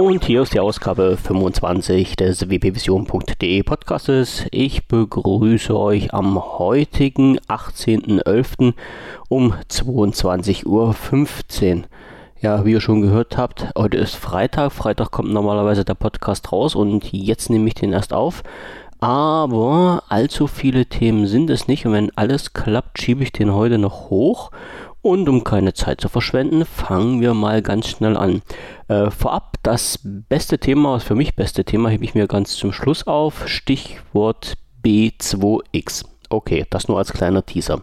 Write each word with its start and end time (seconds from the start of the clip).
Und 0.00 0.24
hier 0.24 0.40
ist 0.40 0.54
die 0.54 0.60
Ausgabe 0.60 1.18
25 1.18 2.16
des 2.16 2.48
wpvision.de 2.48 3.62
Podcastes. 3.64 4.46
Ich 4.50 4.88
begrüße 4.88 5.78
euch 5.78 6.14
am 6.14 6.42
heutigen 6.58 7.38
18.11. 7.40 8.72
um 9.28 9.52
22.15 9.52 10.64
Uhr. 10.64 11.84
Ja, 12.40 12.64
wie 12.64 12.72
ihr 12.72 12.80
schon 12.80 13.02
gehört 13.02 13.36
habt, 13.36 13.66
heute 13.76 13.98
ist 13.98 14.16
Freitag. 14.16 14.72
Freitag 14.72 15.10
kommt 15.10 15.34
normalerweise 15.34 15.84
der 15.84 15.94
Podcast 15.94 16.50
raus 16.50 16.74
und 16.74 17.12
jetzt 17.12 17.50
nehme 17.50 17.68
ich 17.68 17.74
den 17.74 17.92
erst 17.92 18.14
auf. 18.14 18.42
Aber 19.00 20.04
allzu 20.08 20.46
viele 20.46 20.86
Themen 20.86 21.26
sind 21.26 21.50
es 21.50 21.68
nicht 21.68 21.84
und 21.84 21.92
wenn 21.92 22.10
alles 22.16 22.54
klappt, 22.54 23.02
schiebe 23.02 23.22
ich 23.22 23.32
den 23.32 23.52
heute 23.52 23.76
noch 23.76 24.08
hoch 24.08 24.50
und 25.02 25.28
um 25.28 25.44
keine 25.44 25.72
Zeit 25.72 26.00
zu 26.00 26.08
verschwenden, 26.08 26.64
fangen 26.64 27.20
wir 27.20 27.34
mal 27.34 27.62
ganz 27.62 27.88
schnell 27.88 28.16
an. 28.16 28.42
Äh, 28.88 29.10
vorab, 29.10 29.56
das 29.62 29.98
beste 30.02 30.58
Thema, 30.58 30.94
das 30.94 31.04
für 31.04 31.14
mich 31.14 31.36
beste 31.36 31.64
Thema, 31.64 31.88
hebe 31.88 32.04
ich 32.04 32.14
mir 32.14 32.26
ganz 32.26 32.56
zum 32.56 32.72
Schluss 32.72 33.06
auf. 33.06 33.48
Stichwort 33.48 34.54
B2X. 34.84 36.04
Okay, 36.28 36.66
das 36.70 36.88
nur 36.88 36.98
als 36.98 37.12
kleiner 37.12 37.44
Teaser. 37.44 37.82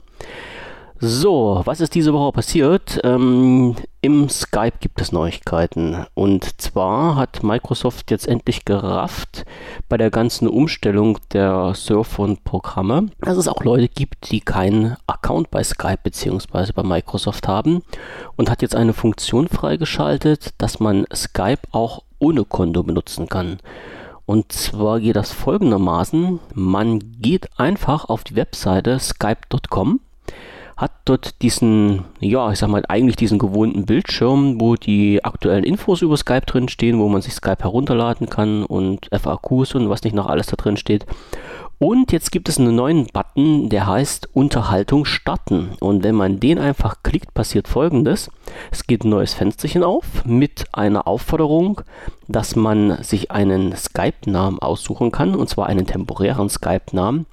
So, 1.00 1.62
was 1.66 1.80
ist 1.80 1.94
diese 1.94 2.12
Woche 2.12 2.32
passiert? 2.32 3.00
Ähm, 3.04 3.76
Im 4.02 4.30
Skype 4.30 4.80
gibt 4.80 5.00
es 5.00 5.12
Neuigkeiten. 5.12 6.08
Und 6.16 6.60
zwar 6.60 7.16
hat 7.16 7.44
Microsoft 7.44 8.10
jetzt 8.10 8.28
endlich 8.28 8.66
gerafft 8.66 9.46
bei 9.90 9.98
der 9.98 10.10
ganzen 10.10 10.48
Umstellung 10.48 11.20
der 11.34 11.76
Surfer 11.76 12.24
und 12.24 12.44
Programme, 12.44 13.12
dass 13.20 13.38
es 13.38 13.48
auch 13.48 13.64
Leute 13.64 13.90
gibt, 13.90 14.32
die 14.32 14.40
keinen 14.40 14.98
Account 15.06 15.52
bei 15.52 15.64
Skype 15.64 16.00
bzw. 16.02 16.72
bei 16.74 16.82
Microsoft 16.82 17.48
haben 17.48 17.84
und 18.36 18.50
hat 18.50 18.64
jetzt 18.64 18.76
eine 18.76 18.94
Funktion 18.94 19.48
freigeschaltet, 19.48 20.56
dass 20.58 20.80
man 20.80 21.06
Skype 21.14 21.62
auch 21.72 22.02
ohne 22.18 22.44
Konto 22.44 22.82
benutzen 22.82 23.30
kann. 23.30 23.60
Und 24.26 24.52
zwar 24.52 25.00
geht 25.00 25.16
das 25.16 25.32
folgendermaßen. 25.32 26.40
Man 26.56 27.00
geht 27.22 27.48
einfach 27.60 28.10
auf 28.10 28.24
die 28.24 28.36
Webseite 28.36 28.98
skype.com 28.98 30.00
hat 30.78 30.92
dort 31.06 31.42
diesen, 31.42 32.06
ja, 32.20 32.52
ich 32.52 32.60
sag 32.60 32.70
mal, 32.70 32.84
eigentlich 32.88 33.16
diesen 33.16 33.40
gewohnten 33.40 33.86
Bildschirm, 33.86 34.62
wo 34.62 34.76
die 34.76 35.26
aktuellen 35.26 35.64
Infos 35.64 36.04
über 36.04 36.16
Skype 36.16 36.46
drin 36.46 36.70
stehen, 36.70 37.00
wo 37.00 37.10
man 37.10 37.24
sich 37.24 37.34
Skype 37.34 37.64
herunterladen 37.64 38.30
kann 38.30 38.64
und 38.64 39.10
FAQs 39.12 39.74
und 39.74 39.90
was 39.90 40.04
nicht 40.04 40.14
noch 40.16 40.28
alles 40.28 40.48
da 40.48 40.56
drin 40.56 40.78
steht. 40.78 41.06
Und 41.80 42.12
jetzt 42.12 42.32
gibt 42.32 42.50
es 42.50 42.60
einen 42.60 42.76
neuen 42.76 43.08
Button, 43.08 43.70
der 43.70 43.86
heißt 43.86 44.30
Unterhaltung 44.34 45.06
starten. 45.06 45.70
Und 45.80 46.04
wenn 46.04 46.16
man 46.16 46.40
den 46.40 46.58
einfach 46.58 47.04
klickt, 47.04 47.36
passiert 47.36 47.68
folgendes. 47.68 48.32
Es 48.72 48.88
geht 48.88 49.04
ein 49.04 49.10
neues 49.10 49.36
Fensterchen 49.36 49.84
auf 49.84 50.26
mit 50.26 50.66
einer 50.74 51.08
Aufforderung, 51.08 51.82
dass 52.28 52.56
man 52.56 53.02
sich 53.04 53.32
einen 53.32 53.76
Skype-Namen 53.76 54.60
aussuchen 54.60 55.12
kann, 55.12 55.36
und 55.36 55.50
zwar 55.50 55.68
einen 55.68 55.86
temporären 55.86 56.50
Skype-Namen, 56.50 57.26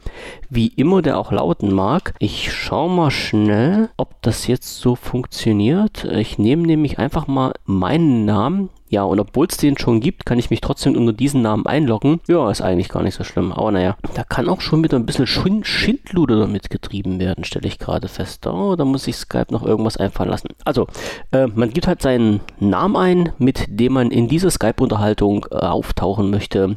wie 0.51 0.69
immer 0.69 1.03
der 1.03 1.19
auch 1.19 1.33
lauten 1.33 1.73
mag. 1.73 2.14
Ich 2.19 2.53
schaue 2.53 2.91
mal 2.91 3.11
schnell, 3.11 3.91
ob 3.97 4.20
das 4.23 4.47
jetzt 4.47 4.78
so 4.78 4.95
funktioniert. 4.95 6.05
Ich 6.05 6.39
nehme 6.39 6.67
nämlich 6.67 6.98
einfach 6.98 7.27
mal 7.27 7.53
meinen 7.64 8.25
Namen, 8.25 8.70
ja, 8.95 9.03
und 9.03 9.19
obwohl 9.19 9.48
es 9.48 9.56
den 9.56 9.77
schon 9.77 9.98
gibt, 9.98 10.25
kann 10.25 10.39
ich 10.39 10.51
mich 10.51 10.61
trotzdem 10.61 10.97
unter 10.97 11.12
diesen 11.12 11.42
Namen 11.42 11.67
einloggen. 11.67 12.20
Ja, 12.29 12.48
ist 12.48 12.61
eigentlich 12.61 12.89
gar 12.89 13.03
nicht 13.03 13.17
so 13.17 13.25
schlimm. 13.25 13.51
Aber 13.51 13.73
naja, 13.73 13.97
da 14.14 14.23
kann 14.23 14.48
auch 14.48 14.61
schon 14.61 14.84
wieder 14.84 14.97
ein 14.97 15.05
bisschen 15.05 15.27
Schind 15.27 15.67
Schindluder 15.67 16.39
damit 16.39 16.70
getrieben 16.70 17.19
werden, 17.19 17.42
stelle 17.42 17.67
ich 17.67 17.81
gerade 17.81 18.06
fest. 18.06 18.47
Oh, 18.47 18.77
da 18.77 18.84
muss 18.84 19.03
sich 19.03 19.17
Skype 19.17 19.47
noch 19.51 19.64
irgendwas 19.64 19.97
einfallen 19.97 20.31
lassen. 20.31 20.51
Also, 20.64 20.86
äh, 21.33 21.48
man 21.48 21.70
gibt 21.70 21.89
halt 21.89 22.03
seinen 22.03 22.39
Namen 22.61 22.97
ein, 22.97 23.33
mit 23.39 23.64
dem 23.69 23.95
man 23.95 24.12
in 24.12 24.29
dieser 24.29 24.51
Skype-Unterhaltung 24.84 25.46
äh, 25.50 25.56
auftauchen 25.56 26.30
möchte. 26.30 26.77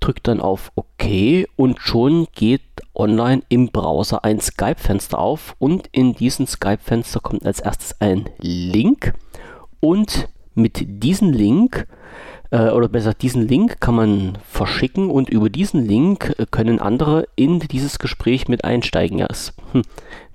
Drückt 0.00 0.28
dann 0.28 0.40
auf 0.40 0.72
OK 0.74 1.46
und 1.56 1.80
schon 1.80 2.26
geht 2.34 2.62
online 2.94 3.42
im 3.48 3.68
Browser 3.68 4.24
ein 4.24 4.40
Skype-Fenster 4.40 5.18
auf 5.18 5.56
und 5.58 5.88
in 5.92 6.14
diesem 6.14 6.46
Skype-Fenster 6.46 7.20
kommt 7.20 7.44
als 7.46 7.60
erstes 7.60 8.00
ein 8.00 8.28
Link 8.38 9.14
und 9.80 10.28
mit 10.54 11.02
diesem 11.02 11.32
Link 11.32 11.86
äh, 12.50 12.70
oder 12.70 12.88
besser 12.88 13.14
diesen 13.14 13.46
Link 13.46 13.80
kann 13.80 13.94
man 13.94 14.38
verschicken 14.48 15.10
und 15.10 15.28
über 15.28 15.50
diesen 15.50 15.84
Link 15.84 16.34
äh, 16.38 16.46
können 16.50 16.80
andere 16.80 17.26
in 17.36 17.60
dieses 17.60 17.98
Gespräch 17.98 18.48
mit 18.48 18.64
einsteigen. 18.64 19.18
Ja, 19.18 19.26
es 19.30 19.54
hm, 19.72 19.82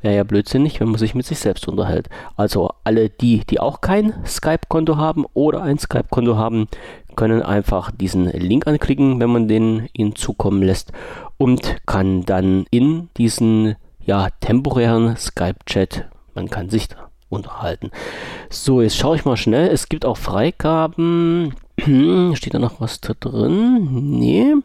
wäre 0.01 0.15
ja 0.15 0.23
blödsinnig, 0.23 0.79
wenn 0.79 0.89
man 0.89 0.99
sich 0.99 1.15
mit 1.15 1.25
sich 1.25 1.39
selbst 1.39 1.67
unterhält. 1.67 2.09
Also 2.35 2.71
alle 2.83 3.09
die, 3.09 3.41
die 3.49 3.59
auch 3.59 3.81
kein 3.81 4.13
Skype-Konto 4.25 4.97
haben 4.97 5.25
oder 5.33 5.63
ein 5.63 5.79
Skype-Konto 5.79 6.37
haben, 6.37 6.67
können 7.15 7.43
einfach 7.43 7.91
diesen 7.91 8.25
Link 8.25 8.67
anklicken, 8.67 9.19
wenn 9.19 9.29
man 9.29 9.47
den 9.47 9.89
ihnen 9.93 10.15
zukommen 10.15 10.63
lässt 10.63 10.91
und 11.37 11.77
kann 11.85 12.25
dann 12.25 12.65
in 12.71 13.09
diesen 13.17 13.75
ja, 14.05 14.29
temporären 14.39 15.15
Skype-Chat, 15.15 16.05
man 16.33 16.49
kann 16.49 16.69
sich 16.69 16.87
da 16.87 17.09
unterhalten. 17.29 17.91
So, 18.49 18.81
jetzt 18.81 18.97
schaue 18.97 19.15
ich 19.15 19.25
mal 19.25 19.37
schnell. 19.37 19.69
Es 19.69 19.89
gibt 19.89 20.05
auch 20.05 20.17
Freigaben. 20.17 21.53
Steht 21.79 22.53
da 22.53 22.59
noch 22.59 22.79
was 22.79 23.01
da 23.01 23.13
drin? 23.19 24.19
Nee. 24.19 24.55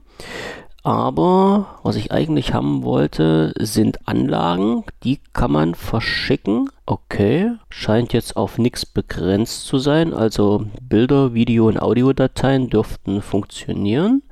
Aber 0.82 1.80
was 1.82 1.96
ich 1.96 2.12
eigentlich 2.12 2.54
haben 2.54 2.82
wollte, 2.82 3.52
sind 3.58 4.06
Anlagen. 4.08 4.84
Die 5.04 5.20
kann 5.32 5.52
man 5.52 5.74
verschicken. 5.74 6.70
Okay. 6.86 7.52
Scheint 7.68 8.12
jetzt 8.12 8.36
auf 8.36 8.58
nichts 8.58 8.86
begrenzt 8.86 9.66
zu 9.66 9.78
sein. 9.78 10.14
Also 10.14 10.64
Bilder, 10.80 11.34
Video 11.34 11.68
und 11.68 11.82
Audiodateien 11.82 12.70
dürften 12.70 13.20
funktionieren. 13.20 14.22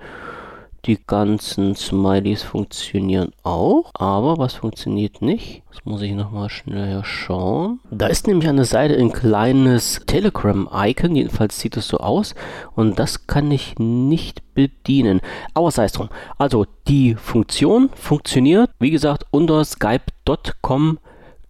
Die 0.84 0.98
ganzen 1.04 1.74
Smileys 1.74 2.42
funktionieren 2.42 3.32
auch, 3.42 3.90
aber 3.94 4.38
was 4.38 4.54
funktioniert 4.54 5.20
nicht? 5.20 5.62
Das 5.70 5.84
muss 5.84 6.02
ich 6.02 6.12
nochmal 6.12 6.48
schnell 6.48 7.02
schauen. 7.04 7.80
Da 7.90 8.06
ist 8.06 8.26
nämlich 8.26 8.48
an 8.48 8.56
der 8.56 8.66
Seite 8.66 8.96
ein 8.96 9.12
kleines 9.12 10.02
Telegram-Icon, 10.06 11.16
jedenfalls 11.16 11.58
sieht 11.58 11.76
es 11.76 11.88
so 11.88 11.98
aus 11.98 12.34
und 12.74 12.98
das 12.98 13.26
kann 13.26 13.50
ich 13.50 13.78
nicht 13.78 14.54
bedienen. 14.54 15.20
Aber 15.54 15.70
sei 15.70 15.84
es 15.84 15.92
drum. 15.92 16.08
Also 16.38 16.66
die 16.86 17.14
Funktion 17.14 17.90
funktioniert, 17.94 18.70
wie 18.78 18.90
gesagt, 18.90 19.26
unter 19.30 19.64
skype.com 19.64 20.98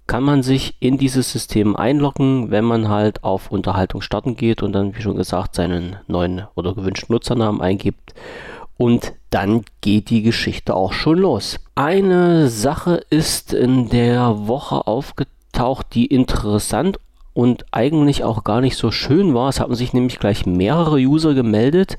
kann 0.07 0.23
man 0.23 0.43
sich 0.43 0.77
in 0.81 0.99
dieses 0.99 1.33
System 1.33 1.75
einloggen, 1.75 2.51
wenn 2.51 2.65
man 2.65 2.89
halt 2.89 3.25
auf 3.25 3.51
Unterhaltung 3.51 4.01
starten 4.01 4.37
geht 4.37 4.63
und 4.63 4.73
dann, 4.73 4.97
wie 4.97 5.03
schon 5.03 5.17
gesagt, 5.17 5.57
seinen 5.57 5.97
neuen 6.07 6.47
oder 6.55 6.75
gewünschten 6.75 7.13
Nutzernamen 7.13 7.61
eingibt 7.61 8.15
und 8.77 9.15
dann 9.31 9.63
geht 9.81 10.11
die 10.11 10.23
Geschichte 10.23 10.75
auch 10.75 10.93
schon 10.93 11.19
los. 11.19 11.59
Eine 11.75 12.49
Sache 12.49 13.03
ist 13.11 13.53
in 13.53 13.89
der 13.89 14.47
Woche 14.47 14.87
aufgetaucht, 14.87 15.87
die 15.95 16.07
interessant 16.07 16.99
und 17.37 17.67
eigentlich 17.71 18.25
auch 18.25 18.45
gar 18.45 18.63
nicht 18.63 18.79
so 18.79 18.91
schön 18.91 19.35
war. 19.35 19.51
Es 19.51 19.61
haben 19.61 19.75
sich 19.75 19.93
nämlich 19.93 20.19
gleich 20.19 20.47
mehrere 20.47 20.97
User 20.97 21.35
gemeldet, 21.35 21.99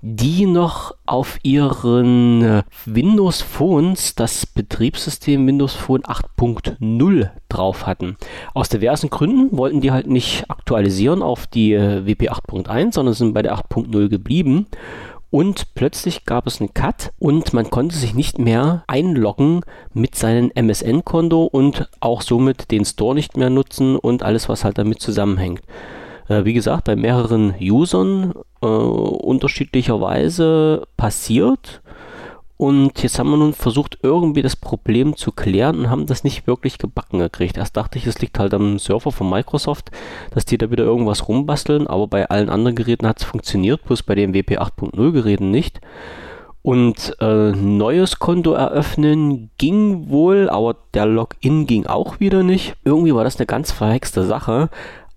die 0.00 0.46
noch 0.46 0.94
auf 1.04 1.38
ihren 1.42 2.42
äh, 2.42 2.62
Windows 2.86 3.42
Phones 3.42 4.14
das 4.14 4.46
Betriebssystem 4.46 5.46
Windows 5.46 5.74
Phone 5.74 6.04
8.0 6.04 7.28
drauf 7.50 7.86
hatten. 7.86 8.16
Aus 8.54 8.70
diversen 8.70 9.10
Gründen 9.10 9.54
wollten 9.58 9.82
die 9.82 9.92
halt 9.92 10.06
nicht 10.06 10.48
aktualisieren 10.48 11.22
auf 11.22 11.46
die 11.46 11.74
äh, 11.74 12.06
WP 12.06 12.30
8.1, 12.30 12.94
sondern 12.94 13.12
sind 13.12 13.34
bei 13.34 13.42
der 13.42 13.56
8.0 13.58 14.08
geblieben 14.08 14.68
und 15.30 15.74
plötzlich 15.74 16.24
gab 16.24 16.46
es 16.46 16.60
einen 16.60 16.72
Cut 16.72 17.12
und 17.18 17.52
man 17.52 17.70
konnte 17.70 17.96
sich 17.96 18.14
nicht 18.14 18.38
mehr 18.38 18.84
einloggen 18.86 19.60
mit 19.92 20.14
seinem 20.14 20.50
MSN-Konto 20.54 21.44
und 21.44 21.88
auch 22.00 22.22
somit 22.22 22.70
den 22.70 22.84
Store 22.84 23.14
nicht 23.14 23.36
mehr 23.36 23.50
nutzen 23.50 23.96
und 23.96 24.22
alles, 24.22 24.48
was 24.48 24.64
halt 24.64 24.78
damit 24.78 25.00
zusammenhängt. 25.00 25.62
Äh, 26.28 26.44
wie 26.44 26.54
gesagt, 26.54 26.84
bei 26.84 26.96
mehreren 26.96 27.54
Usern 27.60 28.32
äh, 28.62 28.66
unterschiedlicherweise 28.66 30.86
passiert 30.96 31.82
und 32.58 33.04
jetzt 33.04 33.20
haben 33.20 33.30
wir 33.30 33.36
nun 33.36 33.52
versucht, 33.52 34.00
irgendwie 34.02 34.42
das 34.42 34.56
Problem 34.56 35.16
zu 35.16 35.30
klären 35.30 35.78
und 35.78 35.90
haben 35.90 36.06
das 36.06 36.24
nicht 36.24 36.48
wirklich 36.48 36.78
gebacken 36.78 37.20
gekriegt. 37.20 37.56
Erst 37.56 37.76
dachte 37.76 37.98
ich, 37.98 38.06
es 38.06 38.20
liegt 38.20 38.40
halt 38.40 38.52
am 38.52 38.80
Server 38.80 39.12
von 39.12 39.30
Microsoft, 39.30 39.92
dass 40.32 40.44
die 40.44 40.58
da 40.58 40.68
wieder 40.68 40.82
irgendwas 40.82 41.28
rumbasteln, 41.28 41.86
aber 41.86 42.08
bei 42.08 42.28
allen 42.28 42.50
anderen 42.50 42.74
Geräten 42.74 43.06
hat 43.06 43.20
es 43.20 43.24
funktioniert, 43.24 43.84
bloß 43.84 44.02
bei 44.02 44.16
den 44.16 44.34
WP 44.34 44.58
8.0 44.58 45.12
Geräten 45.12 45.52
nicht. 45.52 45.80
Und 46.62 47.16
äh, 47.20 47.52
neues 47.52 48.18
Konto 48.18 48.54
eröffnen 48.54 49.50
ging 49.56 50.10
wohl, 50.10 50.50
aber 50.50 50.74
der 50.94 51.06
Login 51.06 51.68
ging 51.68 51.86
auch 51.86 52.18
wieder 52.18 52.42
nicht. 52.42 52.74
Irgendwie 52.84 53.14
war 53.14 53.22
das 53.22 53.36
eine 53.36 53.46
ganz 53.46 53.70
verhexte 53.70 54.24
Sache. 54.24 54.68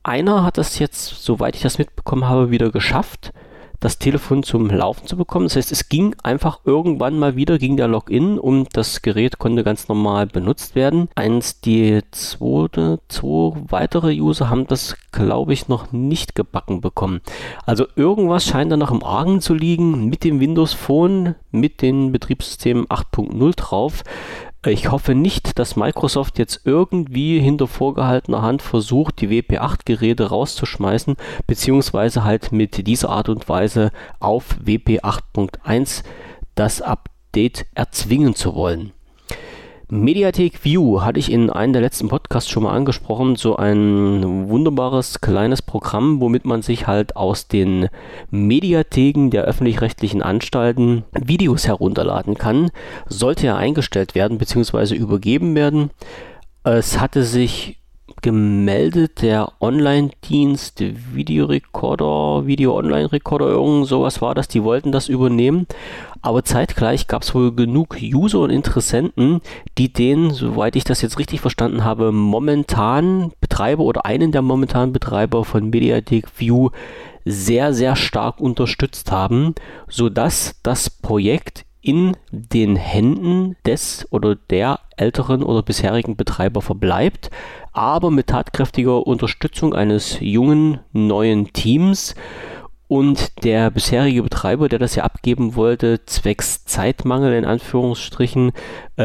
Einer 0.03 0.43
hat 0.43 0.59
das 0.59 0.77
jetzt, 0.77 1.23
soweit 1.23 1.55
ich 1.55 1.63
das 1.63 1.79
mitbekommen 1.79 2.29
habe, 2.29 2.51
wieder 2.51 2.69
geschafft 2.69 3.33
das 3.81 3.97
Telefon 3.97 4.43
zum 4.43 4.69
Laufen 4.69 5.07
zu 5.07 5.17
bekommen. 5.17 5.47
Das 5.47 5.57
heißt, 5.57 5.71
es 5.71 5.89
ging 5.89 6.15
einfach 6.23 6.59
irgendwann 6.63 7.19
mal 7.19 7.35
wieder, 7.35 7.57
ging 7.57 7.75
der 7.75 7.87
Login 7.87 8.39
und 8.39 8.69
das 8.73 9.01
Gerät 9.01 9.39
konnte 9.39 9.63
ganz 9.63 9.89
normal 9.89 10.27
benutzt 10.27 10.75
werden. 10.75 11.09
Eins, 11.15 11.59
die 11.59 11.99
zweite, 12.11 12.99
zwei 13.09 13.59
weitere 13.69 14.13
User 14.13 14.49
haben 14.49 14.67
das, 14.67 14.95
glaube 15.11 15.53
ich, 15.53 15.67
noch 15.67 15.91
nicht 15.91 16.35
gebacken 16.35 16.79
bekommen. 16.79 17.21
Also 17.65 17.87
irgendwas 17.95 18.45
scheint 18.45 18.71
da 18.71 18.77
noch 18.77 18.91
im 18.91 19.03
Argen 19.03 19.41
zu 19.41 19.55
liegen 19.55 20.05
mit 20.05 20.23
dem 20.23 20.39
Windows 20.39 20.73
Phone, 20.73 21.35
mit 21.49 21.81
den 21.81 22.11
Betriebssystemen 22.11 22.85
8.0 22.85 23.55
drauf. 23.55 24.03
Ich 24.63 24.91
hoffe 24.91 25.15
nicht, 25.15 25.57
dass 25.57 25.75
Microsoft 25.75 26.37
jetzt 26.37 26.61
irgendwie 26.65 27.39
hinter 27.39 27.65
vorgehaltener 27.65 28.43
Hand 28.43 28.61
versucht, 28.61 29.19
die 29.19 29.27
WP8-Geräte 29.29 30.29
rauszuschmeißen, 30.29 31.15
beziehungsweise 31.47 32.23
halt 32.23 32.51
mit 32.51 32.85
dieser 32.85 33.09
Art 33.09 33.27
und 33.29 33.49
Weise 33.49 33.91
auf 34.19 34.55
WP 34.63 34.99
8.1 34.99 36.03
das 36.53 36.83
Update 36.83 37.65
erzwingen 37.73 38.35
zu 38.35 38.53
wollen. 38.53 38.93
Mediatek 39.93 40.63
View 40.63 41.01
hatte 41.01 41.19
ich 41.19 41.29
in 41.29 41.49
einem 41.49 41.73
der 41.73 41.81
letzten 41.81 42.07
Podcasts 42.07 42.49
schon 42.49 42.63
mal 42.63 42.71
angesprochen, 42.71 43.35
so 43.35 43.57
ein 43.57 44.47
wunderbares 44.47 45.19
kleines 45.19 45.61
Programm, 45.61 46.21
womit 46.21 46.45
man 46.45 46.61
sich 46.61 46.87
halt 46.87 47.17
aus 47.17 47.49
den 47.49 47.89
Mediatheken 48.29 49.31
der 49.31 49.43
öffentlich-rechtlichen 49.43 50.21
Anstalten 50.21 51.03
Videos 51.11 51.67
herunterladen 51.67 52.35
kann. 52.35 52.71
Sollte 53.07 53.47
ja 53.47 53.57
eingestellt 53.57 54.15
werden 54.15 54.37
bzw. 54.37 54.95
übergeben 54.95 55.55
werden. 55.55 55.91
Es 56.63 56.97
hatte 57.01 57.23
sich 57.23 57.80
gemeldet, 58.21 59.21
der 59.21 59.51
Online-Dienst 59.59 60.83
Videorekorder, 61.13 62.45
Video-Online-Recorder, 62.45 63.47
irgend 63.47 63.87
sowas 63.87 64.21
war 64.21 64.35
das, 64.35 64.47
die 64.47 64.63
wollten 64.63 64.91
das 64.91 65.09
übernehmen. 65.09 65.67
Aber 66.21 66.43
zeitgleich 66.43 67.07
gab 67.07 67.23
es 67.23 67.33
wohl 67.33 67.53
genug 67.53 67.97
User 68.01 68.39
und 68.39 68.51
Interessenten, 68.51 69.41
die 69.77 69.91
den, 69.91 70.31
soweit 70.31 70.75
ich 70.75 70.83
das 70.83 71.01
jetzt 71.01 71.17
richtig 71.17 71.41
verstanden 71.41 71.83
habe, 71.83 72.11
momentan 72.11 73.31
Betreiber 73.41 73.83
oder 73.83 74.05
einen 74.05 74.31
der 74.31 74.41
momentanen 74.41 74.93
Betreiber 74.93 75.43
von 75.43 75.69
Mediatek 75.69 76.27
View 76.37 76.69
sehr, 77.25 77.73
sehr 77.73 77.95
stark 77.95 78.39
unterstützt 78.39 79.11
haben, 79.11 79.55
sodass 79.87 80.59
das 80.63 80.89
Projekt 80.89 81.65
in 81.81 82.15
den 82.31 82.75
Händen 82.75 83.55
des 83.65 84.07
oder 84.11 84.35
der 84.35 84.79
älteren 84.97 85.43
oder 85.43 85.63
bisherigen 85.63 86.15
Betreiber 86.15 86.61
verbleibt, 86.61 87.31
aber 87.73 88.11
mit 88.11 88.27
tatkräftiger 88.27 89.05
Unterstützung 89.07 89.73
eines 89.73 90.17
jungen 90.19 90.79
neuen 90.93 91.51
Teams. 91.53 92.15
Und 92.87 93.45
der 93.45 93.71
bisherige 93.71 94.21
Betreiber, 94.21 94.67
der 94.67 94.77
das 94.77 94.95
ja 94.95 95.03
abgeben 95.03 95.55
wollte, 95.55 96.05
zwecks 96.05 96.65
Zeitmangel 96.65 97.33
in 97.33 97.45
Anführungsstrichen, 97.45 98.51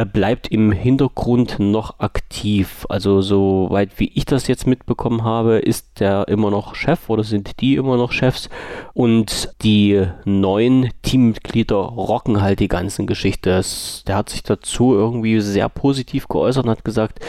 bleibt 0.05 0.49
im 0.49 0.73
Hintergrund 0.73 1.59
noch 1.59 2.01
aktiv. 2.01 2.87
Also 2.89 3.23
soweit 3.23 3.99
wie 3.99 4.11
ich 4.15 4.25
das 4.25 4.47
jetzt 4.49 4.67
mitbekommen 4.67 5.25
habe, 5.25 5.59
ist 5.59 6.01
der 6.01 6.29
immer 6.29 6.51
noch 6.51 6.75
Chef 6.75 7.09
oder 7.09 7.25
sind 7.25 7.61
die 7.61 7.77
immer 7.77 7.97
noch 7.97 8.13
Chefs 8.13 8.49
und 8.95 9.55
die 9.63 10.05
neuen 10.25 10.91
Teammitglieder 11.03 11.77
rocken 11.77 12.43
halt 12.43 12.61
die 12.61 12.69
ganzen 12.69 13.07
Geschichte. 13.07 13.51
Das, 13.51 14.03
der 14.07 14.17
hat 14.17 14.31
sich 14.31 14.43
dazu 14.43 14.95
irgendwie 14.95 15.41
sehr 15.41 15.69
positiv 15.69 16.29
geäußert 16.29 16.65
und 16.65 16.71
hat 16.71 16.85
gesagt, 16.85 17.21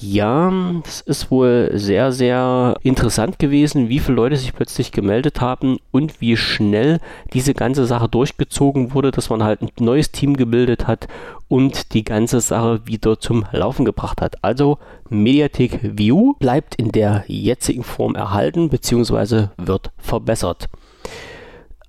ja, 0.00 0.52
es 0.84 1.00
ist 1.00 1.30
wohl 1.30 1.70
sehr, 1.74 2.12
sehr 2.12 2.76
interessant 2.82 3.38
gewesen, 3.38 3.88
wie 3.88 4.00
viele 4.00 4.16
Leute 4.16 4.36
sich 4.36 4.52
plötzlich 4.52 4.92
gemeldet 4.92 5.40
haben 5.40 5.78
und 5.90 6.20
wie 6.20 6.36
schnell 6.36 7.00
diese 7.32 7.54
ganze 7.54 7.86
Sache 7.86 8.08
durchgezogen 8.08 8.94
wurde, 8.94 9.10
dass 9.10 9.30
man 9.30 9.42
halt 9.42 9.62
ein 9.62 9.70
neues 9.78 10.12
Team 10.12 10.36
gebildet 10.36 10.86
hat 10.86 11.08
und 11.52 11.92
die 11.92 12.02
ganze 12.02 12.40
Sache 12.40 12.80
wieder 12.86 13.20
zum 13.20 13.44
Laufen 13.52 13.84
gebracht 13.84 14.22
hat. 14.22 14.42
Also 14.42 14.78
Mediatek 15.10 15.80
View 15.82 16.32
bleibt 16.38 16.76
in 16.76 16.92
der 16.92 17.24
jetzigen 17.26 17.84
Form 17.84 18.14
erhalten 18.14 18.70
bzw. 18.70 19.48
wird 19.58 19.90
verbessert. 19.98 20.70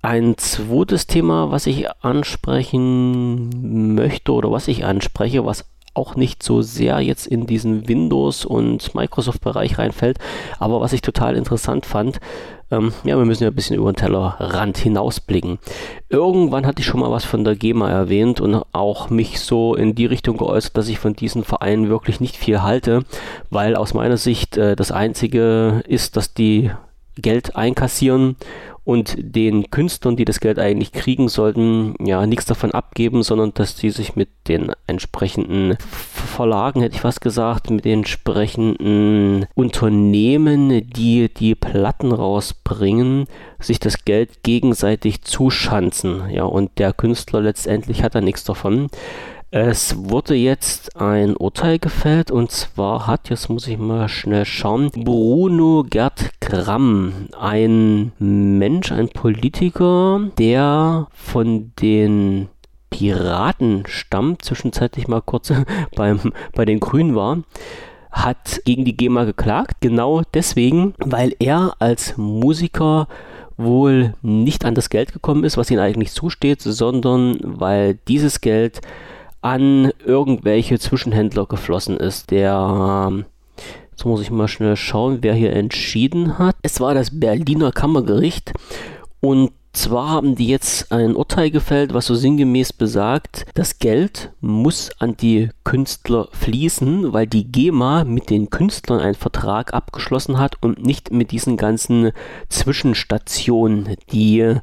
Ein 0.02 0.36
zweites 0.36 1.06
Thema, 1.06 1.50
was 1.50 1.66
ich 1.66 1.90
ansprechen 2.02 3.94
möchte 3.94 4.32
oder 4.32 4.52
was 4.52 4.68
ich 4.68 4.84
anspreche, 4.84 5.46
was 5.46 5.64
auch 5.94 6.16
nicht 6.16 6.42
so 6.42 6.62
sehr 6.62 7.00
jetzt 7.00 7.26
in 7.26 7.46
diesen 7.46 7.88
Windows- 7.88 8.44
und 8.44 8.94
Microsoft-Bereich 8.94 9.78
reinfällt, 9.78 10.18
aber 10.58 10.80
was 10.80 10.92
ich 10.92 11.02
total 11.02 11.36
interessant 11.36 11.86
fand, 11.86 12.20
ähm, 12.70 12.92
ja, 13.04 13.16
wir 13.16 13.24
müssen 13.24 13.44
ja 13.44 13.50
ein 13.50 13.54
bisschen 13.54 13.76
über 13.76 13.92
den 13.92 13.96
Tellerrand 13.96 14.78
hinausblicken. 14.78 15.58
Irgendwann 16.08 16.66
hatte 16.66 16.80
ich 16.80 16.86
schon 16.86 17.00
mal 17.00 17.10
was 17.10 17.24
von 17.24 17.44
der 17.44 17.56
GEMA 17.56 17.88
erwähnt 17.90 18.40
und 18.40 18.62
auch 18.72 19.10
mich 19.10 19.40
so 19.40 19.74
in 19.74 19.94
die 19.94 20.06
Richtung 20.06 20.36
geäußert, 20.36 20.76
dass 20.76 20.88
ich 20.88 20.98
von 20.98 21.14
diesen 21.14 21.44
Vereinen 21.44 21.88
wirklich 21.88 22.20
nicht 22.20 22.36
viel 22.36 22.62
halte, 22.62 23.04
weil 23.50 23.76
aus 23.76 23.94
meiner 23.94 24.16
Sicht 24.16 24.56
äh, 24.56 24.76
das 24.76 24.92
Einzige 24.92 25.82
ist, 25.86 26.16
dass 26.16 26.34
die 26.34 26.70
Geld 27.16 27.54
einkassieren 27.54 28.36
und 28.84 29.16
den 29.18 29.70
Künstlern, 29.70 30.16
die 30.16 30.24
das 30.24 30.40
Geld 30.40 30.58
eigentlich 30.58 30.92
kriegen 30.92 31.28
sollten, 31.28 31.94
ja, 32.00 32.26
nichts 32.26 32.44
davon 32.44 32.72
abgeben, 32.72 33.22
sondern 33.22 33.54
dass 33.54 33.78
sie 33.78 33.90
sich 33.90 34.14
mit 34.14 34.28
den 34.46 34.72
entsprechenden 34.86 35.76
Verlagen, 35.80 36.82
hätte 36.82 36.96
ich 36.96 37.00
fast 37.00 37.22
gesagt, 37.22 37.70
mit 37.70 37.84
den 37.86 38.00
entsprechenden 38.00 39.46
Unternehmen, 39.54 40.90
die 40.90 41.32
die 41.32 41.54
Platten 41.54 42.12
rausbringen, 42.12 43.26
sich 43.58 43.80
das 43.80 44.04
Geld 44.04 44.42
gegenseitig 44.42 45.22
zuschanzen. 45.22 46.28
Ja, 46.30 46.44
und 46.44 46.78
der 46.78 46.92
Künstler 46.92 47.40
letztendlich 47.40 48.02
hat 48.02 48.14
da 48.14 48.20
nichts 48.20 48.44
davon. 48.44 48.88
Es 49.56 49.94
wurde 49.96 50.34
jetzt 50.34 51.00
ein 51.00 51.36
Urteil 51.36 51.78
gefällt 51.78 52.32
und 52.32 52.50
zwar 52.50 53.06
hat, 53.06 53.30
jetzt 53.30 53.48
muss 53.48 53.68
ich 53.68 53.78
mal 53.78 54.08
schnell 54.08 54.44
schauen, 54.44 54.90
Bruno 54.90 55.84
Gerd 55.88 56.32
Gramm, 56.40 57.28
ein 57.38 58.10
Mensch, 58.18 58.90
ein 58.90 59.10
Politiker, 59.10 60.28
der 60.38 61.06
von 61.12 61.70
den 61.80 62.48
Piraten 62.90 63.84
stammt, 63.86 64.44
zwischenzeitlich 64.44 65.06
mal 65.06 65.22
kurz 65.22 65.52
beim, 65.94 66.32
bei 66.56 66.64
den 66.64 66.80
Grünen 66.80 67.14
war, 67.14 67.38
hat 68.10 68.60
gegen 68.64 68.84
die 68.84 68.96
GEMA 68.96 69.22
geklagt, 69.22 69.76
genau 69.78 70.22
deswegen, 70.34 70.94
weil 70.98 71.32
er 71.38 71.76
als 71.78 72.16
Musiker 72.16 73.06
wohl 73.56 74.14
nicht 74.20 74.64
an 74.64 74.74
das 74.74 74.90
Geld 74.90 75.12
gekommen 75.12 75.44
ist, 75.44 75.56
was 75.56 75.70
ihm 75.70 75.78
eigentlich 75.78 76.10
zusteht, 76.10 76.60
sondern 76.60 77.38
weil 77.40 78.00
dieses 78.08 78.40
Geld 78.40 78.80
an 79.44 79.92
irgendwelche 80.04 80.78
Zwischenhändler 80.78 81.44
geflossen 81.44 81.98
ist. 81.98 82.30
Der, 82.30 83.08
ähm, 83.08 83.26
jetzt 83.90 84.06
muss 84.06 84.22
ich 84.22 84.30
mal 84.30 84.48
schnell 84.48 84.74
schauen, 84.74 85.18
wer 85.20 85.34
hier 85.34 85.52
entschieden 85.52 86.38
hat. 86.38 86.56
Es 86.62 86.80
war 86.80 86.94
das 86.94 87.20
Berliner 87.20 87.70
Kammergericht 87.70 88.52
und 89.20 89.52
zwar 89.74 90.08
haben 90.08 90.34
die 90.34 90.46
jetzt 90.46 90.92
ein 90.92 91.14
Urteil 91.14 91.50
gefällt, 91.50 91.92
was 91.92 92.06
so 92.06 92.14
sinngemäß 92.14 92.72
besagt, 92.72 93.44
das 93.54 93.78
Geld 93.80 94.32
muss 94.40 94.90
an 94.98 95.16
die 95.16 95.50
Künstler 95.64 96.28
fließen, 96.32 97.12
weil 97.12 97.26
die 97.26 97.50
GEMA 97.50 98.04
mit 98.04 98.30
den 98.30 98.48
Künstlern 98.48 99.00
einen 99.00 99.14
Vertrag 99.14 99.74
abgeschlossen 99.74 100.38
hat 100.38 100.56
und 100.62 100.82
nicht 100.86 101.10
mit 101.10 101.32
diesen 101.32 101.56
ganzen 101.56 102.12
Zwischenstationen, 102.48 103.96
die 104.10 104.54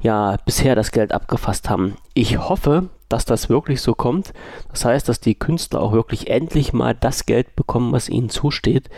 ja 0.00 0.36
bisher 0.44 0.76
das 0.76 0.92
Geld 0.92 1.12
abgefasst 1.12 1.70
haben. 1.70 1.96
Ich 2.14 2.38
hoffe, 2.38 2.90
dass 3.08 3.24
das 3.24 3.48
wirklich 3.48 3.80
so 3.80 3.94
kommt. 3.94 4.32
Das 4.70 4.84
heißt, 4.84 5.08
dass 5.08 5.20
die 5.20 5.34
Künstler 5.34 5.80
auch 5.80 5.92
wirklich 5.92 6.28
endlich 6.28 6.72
mal 6.72 6.94
das 6.94 7.26
Geld 7.26 7.56
bekommen, 7.56 7.92
was 7.92 8.08
ihnen 8.08 8.28
zusteht 8.28 8.88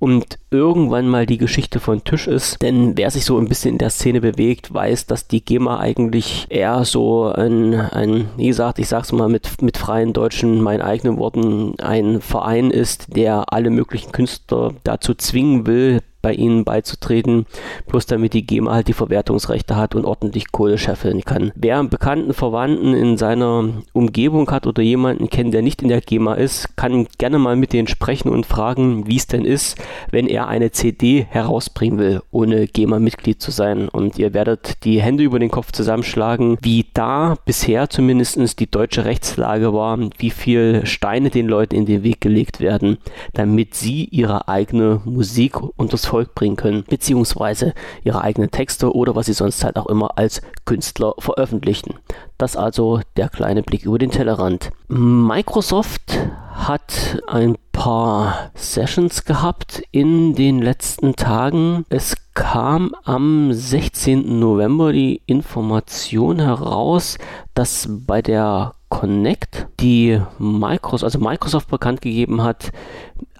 und 0.00 0.38
irgendwann 0.50 1.08
mal 1.08 1.26
die 1.26 1.36
Geschichte 1.36 1.78
von 1.78 2.02
Tisch 2.02 2.26
ist. 2.26 2.60
Denn 2.62 2.96
wer 2.96 3.10
sich 3.10 3.26
so 3.26 3.38
ein 3.38 3.48
bisschen 3.48 3.72
in 3.72 3.78
der 3.78 3.90
Szene 3.90 4.22
bewegt, 4.22 4.72
weiß, 4.72 5.06
dass 5.06 5.28
die 5.28 5.44
GEMA 5.44 5.78
eigentlich 5.78 6.46
eher 6.48 6.84
so 6.84 7.26
ein, 7.26 7.74
ein 7.74 8.30
wie 8.36 8.46
gesagt, 8.48 8.78
ich 8.78 8.88
sag's 8.88 9.12
mal 9.12 9.28
mit, 9.28 9.60
mit 9.60 9.76
freien 9.76 10.14
Deutschen, 10.14 10.62
meinen 10.62 10.80
eigenen 10.80 11.18
Worten, 11.18 11.78
ein 11.80 12.22
Verein 12.22 12.70
ist, 12.70 13.14
der 13.14 13.52
alle 13.52 13.68
möglichen 13.68 14.10
Künstler 14.10 14.72
dazu 14.84 15.14
zwingen 15.14 15.66
will, 15.66 16.00
bei 16.22 16.32
ihnen 16.32 16.64
beizutreten, 16.64 17.46
bloß 17.86 18.06
damit 18.06 18.34
die 18.34 18.46
GEMA 18.46 18.72
halt 18.72 18.88
die 18.88 18.92
Verwertungsrechte 18.92 19.76
hat 19.76 19.94
und 19.94 20.04
ordentlich 20.04 20.52
Kohle 20.52 20.78
scheffeln 20.78 21.22
kann. 21.22 21.52
Wer 21.54 21.78
einen 21.78 21.88
bekannten 21.88 22.32
Verwandten 22.32 22.94
in 22.94 23.16
seiner 23.16 23.70
Umgebung 23.92 24.50
hat 24.50 24.66
oder 24.66 24.82
jemanden 24.82 25.30
kennt, 25.30 25.54
der 25.54 25.62
nicht 25.62 25.82
in 25.82 25.88
der 25.88 26.00
GEMA 26.00 26.34
ist, 26.34 26.76
kann 26.76 27.06
gerne 27.18 27.38
mal 27.38 27.56
mit 27.56 27.72
denen 27.72 27.88
sprechen 27.88 28.30
und 28.30 28.46
fragen, 28.46 29.06
wie 29.06 29.16
es 29.16 29.26
denn 29.26 29.44
ist, 29.44 29.78
wenn 30.10 30.26
er 30.26 30.48
eine 30.48 30.70
CD 30.70 31.26
herausbringen 31.28 31.98
will, 31.98 32.22
ohne 32.30 32.66
GEMA-Mitglied 32.66 33.40
zu 33.40 33.50
sein. 33.50 33.88
Und 33.88 34.18
ihr 34.18 34.34
werdet 34.34 34.84
die 34.84 35.00
Hände 35.00 35.24
über 35.24 35.38
den 35.38 35.50
Kopf 35.50 35.72
zusammenschlagen, 35.72 36.58
wie 36.62 36.86
da 36.94 37.36
bisher 37.44 37.88
zumindest 37.90 38.60
die 38.60 38.70
deutsche 38.70 39.04
Rechtslage 39.04 39.72
war, 39.72 39.98
wie 40.18 40.30
viel 40.30 40.86
Steine 40.86 41.30
den 41.30 41.46
Leuten 41.46 41.74
in 41.74 41.86
den 41.86 42.02
Weg 42.02 42.20
gelegt 42.20 42.60
werden, 42.60 42.98
damit 43.32 43.74
sie 43.74 44.04
ihre 44.04 44.48
eigene 44.48 45.00
Musik 45.04 45.56
und 45.76 45.92
das 45.92 46.09
Volk 46.10 46.34
bringen 46.34 46.56
können, 46.56 46.82
beziehungsweise 46.88 47.72
ihre 48.02 48.22
eigenen 48.22 48.50
Texte 48.50 48.92
oder 48.92 49.14
was 49.14 49.26
sie 49.26 49.32
sonst 49.32 49.62
halt 49.62 49.76
auch 49.76 49.86
immer 49.86 50.18
als 50.18 50.42
Künstler 50.64 51.14
veröffentlichen. 51.20 51.94
Das 52.36 52.56
also 52.56 53.00
der 53.16 53.28
kleine 53.28 53.62
Blick 53.62 53.84
über 53.84 53.98
den 53.98 54.10
Tellerrand. 54.10 54.70
Microsoft 54.88 56.18
hat 56.52 57.22
ein 57.28 57.56
paar 57.70 58.50
Sessions 58.54 59.24
gehabt 59.24 59.82
in 59.92 60.34
den 60.34 60.60
letzten 60.60 61.14
Tagen. 61.14 61.86
Es 61.88 62.16
kam 62.34 62.94
am 63.04 63.52
16. 63.52 64.40
November 64.40 64.92
die 64.92 65.22
Information 65.26 66.40
heraus, 66.40 67.18
dass 67.54 67.88
bei 67.88 68.20
der 68.20 68.74
Connect, 68.88 69.68
die 69.78 70.20
Microsoft, 70.38 71.04
also 71.04 71.18
Microsoft 71.20 71.68
bekannt 71.70 72.02
gegeben 72.02 72.42
hat, 72.42 72.72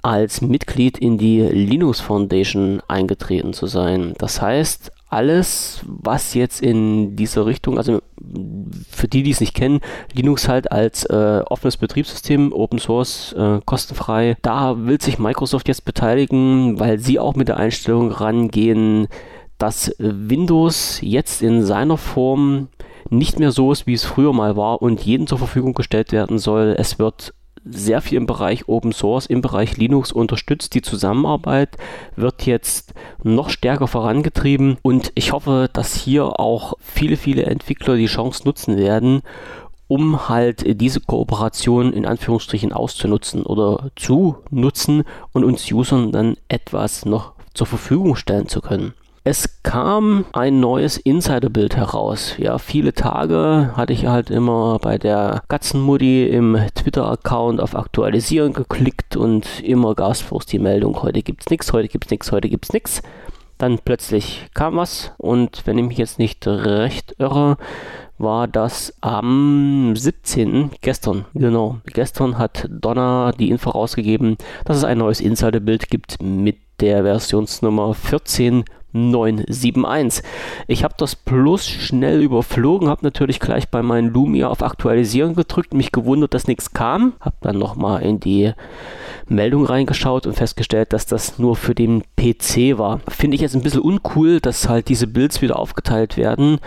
als 0.02 0.40
Mitglied 0.40 0.98
in 0.98 1.18
die 1.18 1.40
Linux 1.42 2.00
Foundation 2.00 2.82
eingetreten 2.88 3.52
zu 3.52 3.66
sein. 3.66 4.14
Das 4.18 4.40
heißt, 4.40 4.92
alles, 5.10 5.80
was 5.84 6.34
jetzt 6.34 6.62
in 6.62 7.16
dieser 7.16 7.44
Richtung, 7.44 7.78
also 7.78 8.00
für 8.88 9.08
die, 9.08 9.24
die 9.24 9.32
es 9.32 9.40
nicht 9.40 9.54
kennen, 9.54 9.80
Linux 10.14 10.48
halt 10.48 10.70
als 10.70 11.04
äh, 11.04 11.42
offenes 11.46 11.76
Betriebssystem, 11.76 12.52
Open 12.52 12.78
Source, 12.78 13.32
äh, 13.32 13.60
kostenfrei, 13.64 14.36
da 14.42 14.86
will 14.86 15.00
sich 15.00 15.18
Microsoft 15.18 15.66
jetzt 15.66 15.84
beteiligen, 15.84 16.78
weil 16.78 17.00
sie 17.00 17.18
auch 17.18 17.34
mit 17.34 17.48
der 17.48 17.56
Einstellung 17.56 18.12
rangehen, 18.12 19.08
dass 19.58 19.94
Windows 19.98 21.00
jetzt 21.02 21.42
in 21.42 21.64
seiner 21.64 21.96
Form 21.96 22.68
nicht 23.10 23.40
mehr 23.40 23.50
so 23.50 23.72
ist, 23.72 23.86
wie 23.86 23.94
es 23.94 24.04
früher 24.04 24.32
mal 24.32 24.56
war 24.56 24.80
und 24.80 25.04
jedem 25.04 25.26
zur 25.26 25.38
Verfügung 25.38 25.74
gestellt 25.74 26.12
werden 26.12 26.38
soll. 26.38 26.76
Es 26.78 26.98
wird 26.98 27.34
sehr 27.70 28.00
viel 28.00 28.18
im 28.18 28.26
Bereich 28.26 28.68
Open 28.68 28.92
Source, 28.92 29.26
im 29.26 29.40
Bereich 29.40 29.76
Linux 29.76 30.12
unterstützt. 30.12 30.74
Die 30.74 30.82
Zusammenarbeit 30.82 31.76
wird 32.16 32.46
jetzt 32.46 32.94
noch 33.22 33.50
stärker 33.50 33.86
vorangetrieben 33.86 34.78
und 34.82 35.12
ich 35.14 35.32
hoffe, 35.32 35.68
dass 35.72 35.94
hier 35.94 36.40
auch 36.40 36.74
viele, 36.80 37.16
viele 37.16 37.44
Entwickler 37.44 37.96
die 37.96 38.06
Chance 38.06 38.42
nutzen 38.44 38.76
werden, 38.76 39.22
um 39.88 40.28
halt 40.28 40.80
diese 40.80 41.00
Kooperation 41.00 41.92
in 41.92 42.06
Anführungsstrichen 42.06 42.72
auszunutzen 42.72 43.42
oder 43.44 43.90
zu 43.96 44.36
nutzen 44.50 45.04
und 45.32 45.44
uns 45.44 45.70
Usern 45.70 46.12
dann 46.12 46.36
etwas 46.48 47.04
noch 47.04 47.32
zur 47.54 47.66
Verfügung 47.66 48.14
stellen 48.14 48.46
zu 48.46 48.60
können. 48.60 48.94
Es 49.22 49.62
kam 49.62 50.24
ein 50.32 50.60
neues 50.60 50.96
Insider-Bild 50.96 51.76
heraus. 51.76 52.36
Ja, 52.38 52.56
viele 52.56 52.94
Tage 52.94 53.72
hatte 53.76 53.92
ich 53.92 54.06
halt 54.06 54.30
immer 54.30 54.78
bei 54.78 54.96
der 54.96 55.42
Katzenmutti 55.48 56.26
im 56.26 56.58
Twitter-Account 56.74 57.60
auf 57.60 57.76
Aktualisieren 57.76 58.54
geklickt 58.54 59.18
und 59.18 59.60
immer 59.60 59.94
es 59.94 60.46
die 60.46 60.58
Meldung, 60.58 61.02
heute 61.02 61.22
gibt's 61.22 61.50
nichts, 61.50 61.70
heute 61.74 61.88
gibt's 61.88 62.10
nichts, 62.10 62.32
heute 62.32 62.48
gibt's 62.48 62.72
nichts. 62.72 63.02
Dann 63.58 63.78
plötzlich 63.84 64.46
kam 64.54 64.76
was 64.76 65.12
und 65.18 65.66
wenn 65.66 65.76
ich 65.76 65.84
mich 65.84 65.98
jetzt 65.98 66.18
nicht 66.18 66.46
recht 66.46 67.14
irre, 67.18 67.58
war 68.16 68.48
das 68.48 68.94
am 69.02 69.92
17. 69.96 70.70
gestern. 70.80 71.26
Genau, 71.34 71.76
gestern 71.84 72.38
hat 72.38 72.66
Donner 72.70 73.32
die 73.38 73.50
Info 73.50 73.68
rausgegeben, 73.68 74.38
dass 74.64 74.78
es 74.78 74.84
ein 74.84 74.96
neues 74.96 75.20
Insider-Bild 75.20 75.90
gibt 75.90 76.22
mit 76.22 76.56
der 76.80 77.02
Versionsnummer 77.02 77.92
14 77.92 78.64
971. 78.92 80.22
Ich 80.66 80.84
habe 80.84 80.94
das 80.96 81.16
Plus 81.16 81.66
schnell 81.66 82.22
überflogen, 82.22 82.88
habe 82.88 83.04
natürlich 83.04 83.40
gleich 83.40 83.68
bei 83.68 83.82
meinem 83.82 84.10
Lumia 84.10 84.48
auf 84.48 84.62
Aktualisieren 84.62 85.34
gedrückt, 85.34 85.74
mich 85.74 85.92
gewundert, 85.92 86.34
dass 86.34 86.46
nichts 86.46 86.72
kam, 86.72 87.14
habe 87.20 87.36
dann 87.40 87.58
nochmal 87.58 88.02
in 88.02 88.20
die 88.20 88.52
Meldung 89.30 89.64
reingeschaut 89.64 90.26
und 90.26 90.34
festgestellt, 90.34 90.92
dass 90.92 91.06
das 91.06 91.38
nur 91.38 91.56
für 91.56 91.74
den 91.74 92.02
PC 92.16 92.78
war. 92.78 93.00
Finde 93.08 93.36
ich 93.36 93.40
jetzt 93.40 93.54
ein 93.54 93.62
bisschen 93.62 93.80
uncool, 93.80 94.40
dass 94.40 94.68
halt 94.68 94.88
diese 94.88 95.06
Builds 95.06 95.40
wieder 95.40 95.58
aufgeteilt 95.58 96.16
werden. 96.16 96.58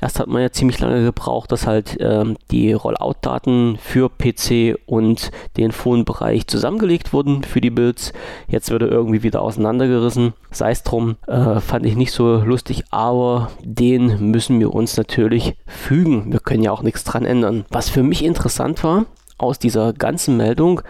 Erst 0.00 0.20
hat 0.20 0.28
man 0.28 0.42
ja 0.42 0.50
ziemlich 0.50 0.78
lange 0.78 1.04
gebraucht, 1.04 1.50
dass 1.50 1.66
halt 1.66 1.96
ähm, 2.00 2.36
die 2.50 2.72
Rollout-Daten 2.72 3.78
für 3.80 4.08
PC 4.08 4.78
und 4.86 5.30
den 5.56 5.72
Phone-Bereich 5.72 6.46
zusammengelegt 6.46 7.12
wurden 7.12 7.42
für 7.42 7.60
die 7.60 7.70
Builds. 7.70 8.12
Jetzt 8.48 8.70
wird 8.70 8.82
er 8.82 8.90
irgendwie 8.90 9.22
wieder 9.22 9.42
auseinandergerissen. 9.42 10.34
Sei 10.50 10.70
es 10.70 10.82
drum, 10.82 11.16
äh, 11.26 11.60
fand 11.68 11.84
ich 11.84 11.96
nicht 11.96 12.12
so 12.12 12.36
lustig, 12.38 12.84
aber 12.90 13.50
den 13.62 14.30
müssen 14.30 14.58
wir 14.58 14.72
uns 14.72 14.96
natürlich 14.96 15.54
fügen. 15.66 16.32
Wir 16.32 16.40
können 16.40 16.62
ja 16.62 16.72
auch 16.72 16.82
nichts 16.82 17.04
dran 17.04 17.26
ändern. 17.26 17.66
Was 17.68 17.90
für 17.90 18.02
mich 18.02 18.24
interessant 18.24 18.82
war, 18.82 19.04
aus 19.36 19.58
dieser 19.58 19.92
ganzen 19.92 20.38
Meldung, 20.38 20.80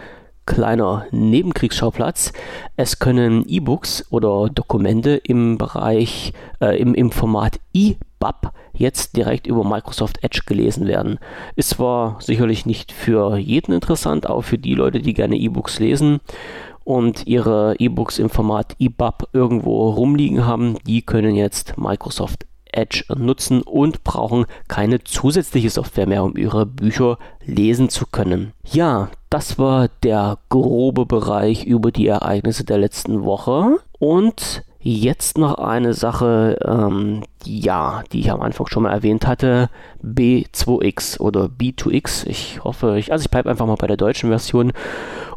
kleiner 0.45 1.05
Nebenkriegsschauplatz. 1.11 2.31
Es 2.77 2.97
können 2.97 3.43
E-Books 3.47 4.05
oder 4.09 4.49
Dokumente 4.49 5.17
im 5.17 5.57
Bereich, 5.57 6.33
äh, 6.61 6.79
im, 6.79 6.95
im 6.95 7.11
Format 7.11 7.59
EBUB 7.73 8.51
jetzt 8.73 9.17
direkt 9.17 9.47
über 9.47 9.65
Microsoft 9.65 10.23
Edge 10.23 10.41
gelesen 10.45 10.87
werden. 10.87 11.19
Ist 11.57 11.71
zwar 11.71 12.19
sicherlich 12.21 12.65
nicht 12.65 12.93
für 12.93 13.37
jeden 13.37 13.73
interessant, 13.73 14.25
aber 14.25 14.41
für 14.41 14.57
die 14.57 14.75
Leute, 14.75 15.01
die 15.01 15.13
gerne 15.13 15.35
E-Books 15.35 15.79
lesen 15.79 16.21
und 16.89 17.27
ihre 17.27 17.75
E-Books 17.77 18.17
im 18.17 18.31
Format 18.31 18.75
EBUB 18.79 19.29
irgendwo 19.31 19.91
rumliegen 19.91 20.47
haben, 20.47 20.79
die 20.87 21.03
können 21.03 21.35
jetzt 21.35 21.77
Microsoft 21.77 22.47
Edge 22.71 23.03
nutzen 23.15 23.61
und 23.61 24.03
brauchen 24.03 24.47
keine 24.67 25.03
zusätzliche 25.03 25.69
Software 25.69 26.07
mehr, 26.07 26.23
um 26.23 26.35
ihre 26.35 26.65
Bücher 26.65 27.19
lesen 27.45 27.89
zu 27.89 28.07
können. 28.07 28.53
Ja, 28.71 29.09
das 29.29 29.59
war 29.59 29.89
der 30.01 30.39
grobe 30.49 31.05
Bereich 31.05 31.63
über 31.63 31.91
die 31.91 32.07
Ereignisse 32.07 32.63
der 32.63 32.79
letzten 32.79 33.23
Woche. 33.23 33.77
Und 33.99 34.63
jetzt 34.79 35.37
noch 35.37 35.55
eine 35.55 35.93
Sache, 35.93 36.57
ähm, 36.65 37.23
ja, 37.43 38.03
die 38.11 38.21
ich 38.21 38.31
am 38.31 38.41
Anfang 38.41 38.67
schon 38.67 38.83
mal 38.83 38.91
erwähnt 38.91 39.27
hatte, 39.27 39.69
B2X 40.03 41.19
oder 41.19 41.45
B2X. 41.45 42.27
Ich 42.27 42.63
hoffe, 42.63 42.97
ich, 42.97 43.11
also 43.11 43.23
ich 43.23 43.31
bleibe 43.31 43.49
einfach 43.49 43.65
mal 43.65 43.75
bei 43.75 43.87
der 43.87 43.97
deutschen 43.97 44.29
Version 44.29 44.71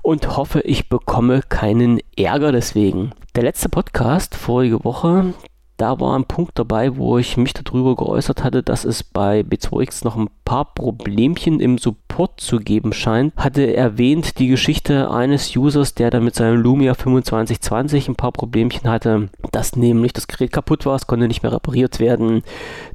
und 0.02 0.36
hoffe, 0.36 0.60
ich 0.60 0.88
bekomme 0.88 1.42
keinen 1.48 2.00
Ärger 2.16 2.52
deswegen. 2.52 3.12
Der 3.34 3.42
letzte 3.42 3.68
Podcast 3.68 4.34
vorige 4.34 4.84
Woche, 4.84 5.34
da 5.82 5.98
war 5.98 6.16
ein 6.16 6.26
Punkt 6.26 6.60
dabei, 6.60 6.96
wo 6.96 7.18
ich 7.18 7.36
mich 7.36 7.54
darüber 7.54 7.96
geäußert 7.96 8.44
hatte, 8.44 8.62
dass 8.62 8.84
es 8.84 9.02
bei 9.02 9.40
B2X 9.40 10.04
noch 10.04 10.14
ein 10.14 10.30
paar 10.44 10.64
Problemchen 10.64 11.58
im 11.58 11.76
Support 11.76 12.40
zu 12.40 12.58
geben 12.60 12.92
scheint. 12.92 13.34
Hatte 13.34 13.74
erwähnt 13.74 14.38
die 14.38 14.46
Geschichte 14.46 15.10
eines 15.10 15.56
Users, 15.56 15.94
der 15.94 16.10
da 16.10 16.20
mit 16.20 16.36
seinem 16.36 16.62
Lumia 16.62 16.94
2520 16.94 18.06
ein 18.06 18.14
paar 18.14 18.30
Problemchen 18.30 18.88
hatte, 18.88 19.28
dass 19.50 19.74
nämlich 19.74 20.12
das 20.12 20.28
Gerät 20.28 20.52
kaputt 20.52 20.86
war, 20.86 20.94
es 20.94 21.08
konnte 21.08 21.26
nicht 21.26 21.42
mehr 21.42 21.52
repariert 21.52 21.98
werden. 21.98 22.44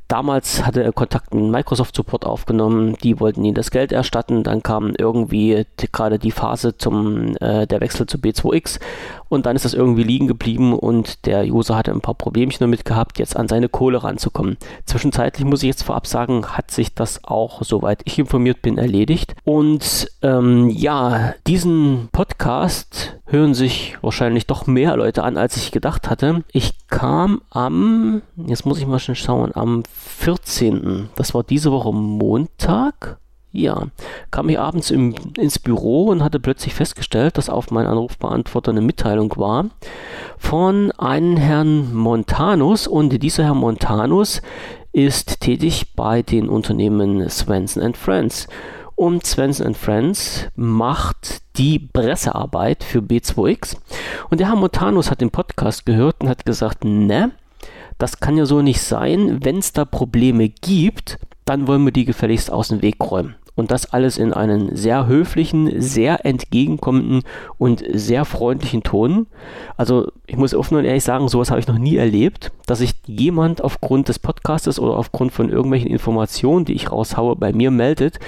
Damals 0.08 0.66
hatte 0.66 0.82
er 0.82 0.94
Kontakt 0.94 1.34
mit 1.34 1.44
Microsoft 1.44 1.94
Support 1.94 2.26
aufgenommen, 2.26 2.96
die 3.04 3.20
wollten 3.20 3.44
ihm 3.44 3.54
das 3.56 3.72
Geld 3.72 3.92
erstatten, 3.92 4.44
dann 4.44 4.64
kam 4.64 4.94
irgendwie 4.98 5.66
gerade 5.92 6.20
die 6.20 6.32
Phase 6.32 6.78
zum 6.78 7.36
äh, 7.42 7.68
der 7.68 7.82
Wechsel 7.82 8.06
zu 8.06 8.18
B2X 8.18 8.80
und 9.30 9.46
dann 9.46 9.56
ist 9.56 9.66
das 9.66 9.74
irgendwie 9.74 10.04
liegen 10.04 10.28
geblieben 10.28 10.74
und 10.74 11.26
der 11.26 11.46
User 11.46 11.76
hatte 11.76 11.92
ein 11.92 12.02
paar 12.02 12.16
Problemchen 12.16 12.60
damit 12.60 12.86
gehabt, 12.86 13.20
jetzt 13.20 13.36
an 13.36 13.48
seine 13.48 13.70
Kohle 13.70 14.04
ranzukommen. 14.04 14.58
Zwischenzeitlich 14.86 15.46
muss 15.46 15.64
ich 15.64 15.68
jetzt 15.68 15.84
vorab 15.84 16.08
sagen, 16.08 16.46
hat 16.46 16.72
sich 16.72 16.94
das 16.94 17.24
auch, 17.24 17.62
soweit 17.64 18.02
ich 18.06 18.20
informiert 18.20 18.62
bin, 18.62 18.78
erledigt. 18.78 19.36
Und 19.44 20.10
ähm, 20.22 20.70
ja, 20.70 21.34
diesen 21.46 22.10
Podcast 22.12 23.18
hören 23.26 23.54
sich 23.54 23.98
wahrscheinlich 24.02 24.48
doch 24.48 24.68
mehr 24.68 24.96
Leute 24.96 25.24
an, 25.24 25.38
als 25.38 25.58
ich 25.58 25.72
gedacht 25.72 26.10
hatte. 26.10 26.44
Ich 26.52 26.88
kam 26.88 27.42
am, 27.50 28.22
jetzt 28.36 28.66
muss 28.66 28.80
ich 28.80 28.88
mal 28.88 29.00
schon 29.00 29.16
schauen, 29.16 29.52
am 29.54 29.84
14. 29.94 31.10
Das 31.16 31.34
war 31.34 31.44
diese 31.44 31.72
Woche 31.72 31.94
Montag. 31.94 33.20
Ja, 33.52 33.88
kam 34.30 34.50
ich 34.50 34.60
abends 34.60 34.92
im, 34.92 35.16
ins 35.38 35.58
Büro 35.58 36.08
und 36.08 36.24
hatte 36.24 36.40
plötzlich 36.40 36.74
festgestellt, 36.74 37.38
dass 37.38 37.50
auf 37.50 37.72
meinen 37.72 37.88
Anrufbeantworter 37.88 38.72
eine 38.72 38.82
Mitteilung 38.82 39.34
war 39.38 39.66
von 40.38 40.92
einem 40.92 41.38
Herrn 41.38 41.94
Montanus 41.94 42.88
und 42.88 43.10
dieser 43.22 43.46
Herr 43.46 43.54
Montanus 43.54 44.42
ist 44.92 45.42
tätig 45.42 45.96
bei 45.96 46.22
den 46.22 46.50
Unternehmen 46.50 47.30
Svensson 47.30 47.94
Friends. 47.94 48.48
Und 48.96 49.26
Svensson 49.26 49.76
Friends 49.76 50.48
macht 50.56 51.44
die 51.58 51.78
Pressearbeit 51.78 52.84
für 52.84 53.00
B2X. 53.00 53.78
Und 54.30 54.40
der 54.40 54.48
Herr 54.48 54.56
Montanus 54.56 55.12
hat 55.12 55.22
den 55.22 55.30
Podcast 55.30 55.86
gehört 55.86 56.22
und 56.22 56.30
hat 56.30 56.46
gesagt, 56.46 56.84
ne, 56.84 57.32
das 58.00 58.20
kann 58.20 58.38
ja 58.38 58.46
so 58.46 58.62
nicht 58.62 58.82
sein. 58.82 59.44
Wenn 59.44 59.60
es 59.60 59.74
da 59.74 59.86
Probleme 59.86 60.50
gibt, 60.50 61.20
dann 61.48 61.68
wollen 61.68 61.86
wir 61.86 61.92
die 61.92 62.06
gefälligst 62.06 62.52
aus 62.52 62.68
dem 62.68 62.82
Weg 62.82 62.98
räumen. 63.00 63.36
Und 63.58 63.72
das 63.72 63.92
alles 63.92 64.18
in 64.18 64.32
einen 64.32 64.74
sehr 64.76 65.08
höflichen, 65.08 65.82
sehr 65.82 66.26
entgegenkommenden 66.26 67.24
und 67.58 67.84
sehr 67.92 68.24
freundlichen 68.24 68.84
Ton. 68.84 69.28
Also 69.76 70.12
ich 70.26 70.38
muss 70.38 70.54
offen 70.54 70.78
und 70.78 70.86
ehrlich 70.86 71.04
sagen, 71.04 71.28
sowas 71.28 71.50
habe 71.50 71.60
ich 71.60 71.68
noch 71.68 71.78
nie 71.78 71.98
erlebt, 71.98 72.52
dass 72.66 72.80
sich 72.80 72.94
jemand 73.06 73.64
aufgrund 73.64 74.10
des 74.10 74.20
Podcastes 74.20 74.80
oder 74.80 74.96
aufgrund 74.98 75.32
von 75.32 75.50
irgendwelchen 75.50 75.90
Informationen, 75.90 76.66
die 76.66 76.74
ich 76.74 76.92
raushaue, 76.92 77.36
bei 77.36 77.52
mir 77.52 77.72
meldet. 77.72 78.20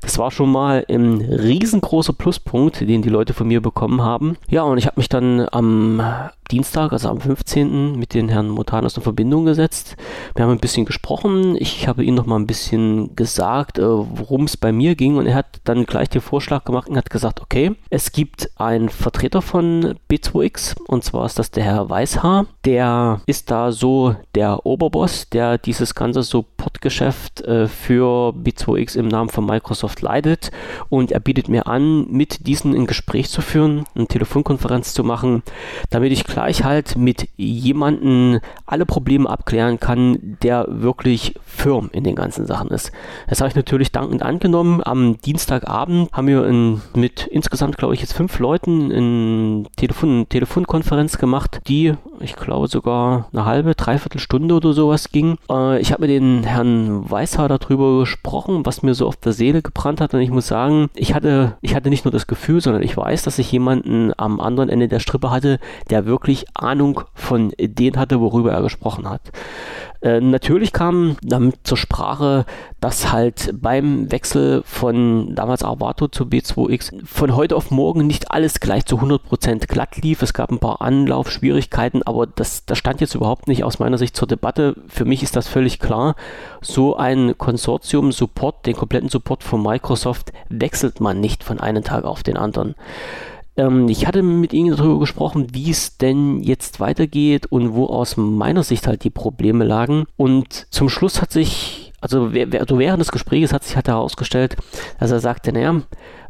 Das 0.00 0.18
war 0.18 0.30
schon 0.30 0.52
mal 0.52 0.84
ein 0.88 1.20
riesengroßer 1.20 2.12
Pluspunkt, 2.12 2.80
den 2.80 3.02
die 3.02 3.08
Leute 3.08 3.32
von 3.32 3.48
mir 3.48 3.62
bekommen 3.62 4.02
haben. 4.02 4.36
Ja, 4.48 4.62
und 4.62 4.78
ich 4.78 4.86
habe 4.86 5.00
mich 5.00 5.08
dann 5.08 5.48
am 5.50 6.02
Dienstag, 6.50 6.92
also 6.92 7.08
am 7.08 7.20
15. 7.20 7.98
mit 7.98 8.12
den 8.12 8.28
Herrn 8.28 8.48
Montanus 8.48 8.96
in 8.96 9.02
Verbindung 9.02 9.46
gesetzt. 9.46 9.96
Wir 10.34 10.44
haben 10.44 10.52
ein 10.52 10.60
bisschen 10.60 10.84
gesprochen. 10.84 11.56
Ich 11.58 11.88
habe 11.88 12.04
ihm 12.04 12.14
noch 12.14 12.26
mal 12.26 12.36
ein 12.36 12.46
bisschen 12.46 13.16
gesagt, 13.16 13.78
äh, 13.78 13.82
worum 13.82 14.44
es 14.44 14.56
bei 14.56 14.72
mir 14.76 14.94
ging 14.94 15.16
und 15.16 15.26
er 15.26 15.34
hat 15.34 15.60
dann 15.64 15.86
gleich 15.86 16.08
den 16.08 16.20
Vorschlag 16.20 16.64
gemacht 16.64 16.88
und 16.88 16.96
hat 16.96 17.10
gesagt, 17.10 17.40
okay, 17.40 17.72
es 17.90 18.12
gibt 18.12 18.50
einen 18.56 18.88
Vertreter 18.88 19.42
von 19.42 19.96
B2X 20.10 20.76
und 20.86 21.04
zwar 21.04 21.26
ist 21.26 21.38
das 21.38 21.50
der 21.50 21.64
Herr 21.64 21.90
Weißhaar. 21.90 22.46
Der 22.64 23.20
ist 23.26 23.50
da 23.50 23.72
so 23.72 24.16
der 24.34 24.66
Oberboss, 24.66 25.28
der 25.30 25.58
dieses 25.58 25.94
ganze 25.94 26.22
Support-Geschäft 26.22 27.42
äh, 27.42 27.68
für 27.68 28.34
B2X 28.34 28.96
im 28.96 29.08
Namen 29.08 29.30
von 29.30 29.46
Microsoft 29.46 30.02
leitet 30.02 30.50
und 30.88 31.12
er 31.12 31.20
bietet 31.20 31.48
mir 31.48 31.66
an, 31.66 32.06
mit 32.10 32.46
diesen 32.46 32.74
ein 32.74 32.86
Gespräch 32.86 33.30
zu 33.30 33.40
führen, 33.42 33.84
eine 33.94 34.06
Telefonkonferenz 34.06 34.94
zu 34.94 35.04
machen, 35.04 35.42
damit 35.90 36.12
ich 36.12 36.24
gleich 36.24 36.64
halt 36.64 36.96
mit 36.96 37.28
jemandem 37.36 38.40
alle 38.66 38.86
Probleme 38.86 39.28
abklären 39.28 39.78
kann, 39.80 40.36
der 40.42 40.66
wirklich 40.68 41.34
firm 41.44 41.90
in 41.92 42.04
den 42.04 42.14
ganzen 42.14 42.46
Sachen 42.46 42.70
ist. 42.70 42.92
Das 43.28 43.40
habe 43.40 43.48
ich 43.48 43.56
natürlich 43.56 43.92
dankend 43.92 44.22
angenommen. 44.22 44.63
Am 44.64 45.20
Dienstagabend 45.20 46.10
haben 46.12 46.26
wir 46.26 46.46
in, 46.46 46.80
mit 46.94 47.26
insgesamt, 47.26 47.78
glaube 47.78 47.94
ich, 47.94 48.00
jetzt 48.00 48.14
fünf 48.14 48.38
Leuten 48.38 48.92
eine 48.92 49.64
Telefon 49.76 50.26
Telefonkonferenz 50.28 51.18
gemacht, 51.18 51.60
die, 51.68 51.94
ich 52.20 52.34
glaube, 52.36 52.68
sogar 52.68 53.28
eine 53.32 53.44
halbe, 53.44 53.74
dreiviertel 53.74 54.18
Stunde 54.18 54.54
oder 54.54 54.72
sowas 54.72 55.10
ging. 55.10 55.36
Äh, 55.50 55.80
ich 55.80 55.92
habe 55.92 56.02
mit 56.02 56.10
den 56.10 56.44
Herrn 56.44 57.10
Weißhaar 57.10 57.48
darüber 57.48 58.00
gesprochen, 58.00 58.64
was 58.64 58.82
mir 58.82 58.94
so 58.94 59.06
auf 59.06 59.16
der 59.16 59.32
Seele 59.32 59.62
gebrannt 59.62 60.00
hat 60.00 60.14
und 60.14 60.20
ich 60.20 60.30
muss 60.30 60.46
sagen, 60.46 60.88
ich 60.94 61.14
hatte, 61.14 61.56
ich 61.60 61.74
hatte 61.74 61.90
nicht 61.90 62.04
nur 62.04 62.12
das 62.12 62.26
Gefühl, 62.26 62.60
sondern 62.60 62.82
ich 62.82 62.96
weiß, 62.96 63.22
dass 63.22 63.38
ich 63.38 63.52
jemanden 63.52 64.12
am 64.16 64.40
anderen 64.40 64.68
Ende 64.68 64.88
der 64.88 65.00
Strippe 65.00 65.30
hatte, 65.30 65.58
der 65.90 66.06
wirklich 66.06 66.46
Ahnung 66.54 67.02
von 67.14 67.52
denen 67.58 67.98
hatte, 67.98 68.20
worüber 68.20 68.52
er 68.52 68.62
gesprochen 68.62 69.08
hat. 69.08 69.20
Äh, 70.04 70.20
natürlich 70.20 70.74
kam 70.74 71.16
damit 71.22 71.60
zur 71.64 71.78
Sprache, 71.78 72.44
dass 72.78 73.10
halt 73.10 73.54
beim 73.58 74.12
Wechsel 74.12 74.62
von 74.66 75.34
damals 75.34 75.62
Arvato 75.62 76.08
zu 76.08 76.24
B2X 76.24 77.06
von 77.06 77.34
heute 77.34 77.56
auf 77.56 77.70
morgen 77.70 78.06
nicht 78.06 78.30
alles 78.30 78.60
gleich 78.60 78.84
zu 78.84 78.98
100% 78.98 79.66
glatt 79.66 79.96
lief. 79.96 80.20
Es 80.20 80.34
gab 80.34 80.52
ein 80.52 80.58
paar 80.58 80.82
Anlaufschwierigkeiten, 80.82 82.02
aber 82.02 82.26
das, 82.26 82.66
das 82.66 82.76
stand 82.76 83.00
jetzt 83.00 83.14
überhaupt 83.14 83.48
nicht 83.48 83.64
aus 83.64 83.78
meiner 83.78 83.96
Sicht 83.96 84.14
zur 84.14 84.28
Debatte. 84.28 84.76
Für 84.88 85.06
mich 85.06 85.22
ist 85.22 85.36
das 85.36 85.48
völlig 85.48 85.78
klar. 85.78 86.16
So 86.60 86.96
ein 86.96 87.38
Konsortium-Support, 87.38 88.66
den 88.66 88.76
kompletten 88.76 89.08
Support 89.08 89.42
von 89.42 89.62
Microsoft, 89.62 90.34
wechselt 90.50 91.00
man 91.00 91.18
nicht 91.18 91.42
von 91.42 91.60
einem 91.60 91.82
Tag 91.82 92.04
auf 92.04 92.22
den 92.22 92.36
anderen. 92.36 92.74
Ähm, 93.56 93.88
ich 93.88 94.06
hatte 94.06 94.22
mit 94.22 94.52
ihnen 94.52 94.76
darüber 94.76 95.00
gesprochen, 95.00 95.48
wie 95.52 95.70
es 95.70 95.96
denn 95.96 96.40
jetzt 96.40 96.80
weitergeht 96.80 97.46
und 97.46 97.74
wo 97.74 97.86
aus 97.86 98.16
meiner 98.16 98.62
Sicht 98.62 98.86
halt 98.86 99.04
die 99.04 99.10
Probleme 99.10 99.64
lagen. 99.64 100.04
Und 100.16 100.66
zum 100.70 100.88
Schluss 100.88 101.20
hat 101.20 101.32
sich, 101.32 101.92
also 102.00 102.32
während 102.32 103.00
des 103.00 103.12
Gesprächs 103.12 103.52
hat 103.52 103.64
sich 103.64 103.76
halt 103.76 103.88
herausgestellt, 103.88 104.56
dass 104.98 105.10
er 105.10 105.20
sagte, 105.20 105.52
naja, 105.52 105.82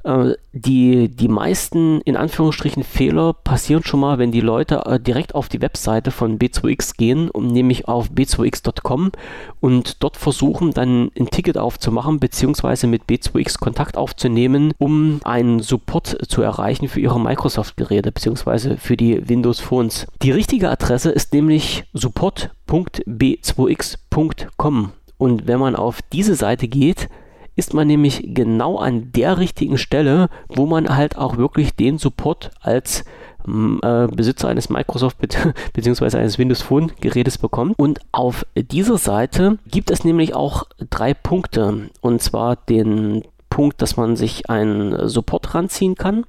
äh, 0.04 0.34
die, 0.52 1.08
die 1.08 1.28
meisten, 1.28 2.00
in 2.02 2.16
Anführungsstrichen, 2.16 2.84
Fehler 2.84 3.32
passieren 3.32 3.82
schon 3.82 4.00
mal, 4.00 4.18
wenn 4.18 4.32
die 4.32 4.40
Leute 4.40 4.82
äh, 4.86 5.00
direkt 5.00 5.34
auf 5.34 5.48
die 5.48 5.62
Webseite 5.62 6.10
von 6.10 6.38
B2X 6.38 6.96
gehen, 6.96 7.30
um 7.30 7.46
nämlich 7.48 7.88
auf 7.88 8.10
b2x.com 8.10 9.12
und 9.60 10.02
dort 10.02 10.16
versuchen, 10.16 10.72
dann 10.72 11.10
ein 11.18 11.28
Ticket 11.30 11.58
aufzumachen, 11.58 12.20
beziehungsweise 12.20 12.86
mit 12.86 13.02
B2X 13.04 13.58
Kontakt 13.58 13.96
aufzunehmen, 13.96 14.72
um 14.78 15.20
einen 15.24 15.58
Support 15.60 16.18
zu 16.28 16.42
erreichen 16.42 16.88
für 16.88 17.00
ihre 17.00 17.18
Microsoft-Geräte, 17.18 18.12
beziehungsweise 18.12 18.76
für 18.76 18.96
die 18.96 19.28
Windows 19.28 19.58
Phones. 19.60 20.06
Die 20.22 20.30
richtige 20.30 20.70
Adresse 20.70 21.10
ist 21.10 21.32
nämlich 21.32 21.82
support.b2x.com. 21.94 24.92
Und 25.16 25.46
wenn 25.46 25.60
man 25.60 25.76
auf 25.76 26.00
diese 26.12 26.34
Seite 26.34 26.66
geht, 26.68 27.08
ist 27.56 27.74
man 27.74 27.86
nämlich 27.86 28.22
genau 28.34 28.78
an 28.78 29.12
der 29.12 29.38
richtigen 29.38 29.78
Stelle, 29.78 30.28
wo 30.48 30.66
man 30.66 30.96
halt 30.96 31.16
auch 31.16 31.36
wirklich 31.36 31.74
den 31.74 31.98
Support 31.98 32.50
als 32.60 33.04
mm, 33.46 33.78
äh, 33.82 34.08
Besitzer 34.08 34.48
eines 34.48 34.68
Microsoft 34.68 35.18
bzw. 35.18 36.04
eines 36.18 36.38
Windows 36.38 36.62
Phone 36.62 36.92
Gerätes 37.00 37.38
bekommt. 37.38 37.78
Und 37.78 38.00
auf 38.12 38.46
dieser 38.56 38.98
Seite 38.98 39.58
gibt 39.70 39.90
es 39.90 40.04
nämlich 40.04 40.34
auch 40.34 40.64
drei 40.90 41.14
Punkte. 41.14 41.90
Und 42.00 42.22
zwar 42.22 42.56
den 42.56 43.22
Punkt, 43.50 43.80
dass 43.82 43.96
man 43.96 44.16
sich 44.16 44.50
einen 44.50 45.08
Support 45.08 45.54
ranziehen 45.54 45.94
kann 45.94 46.24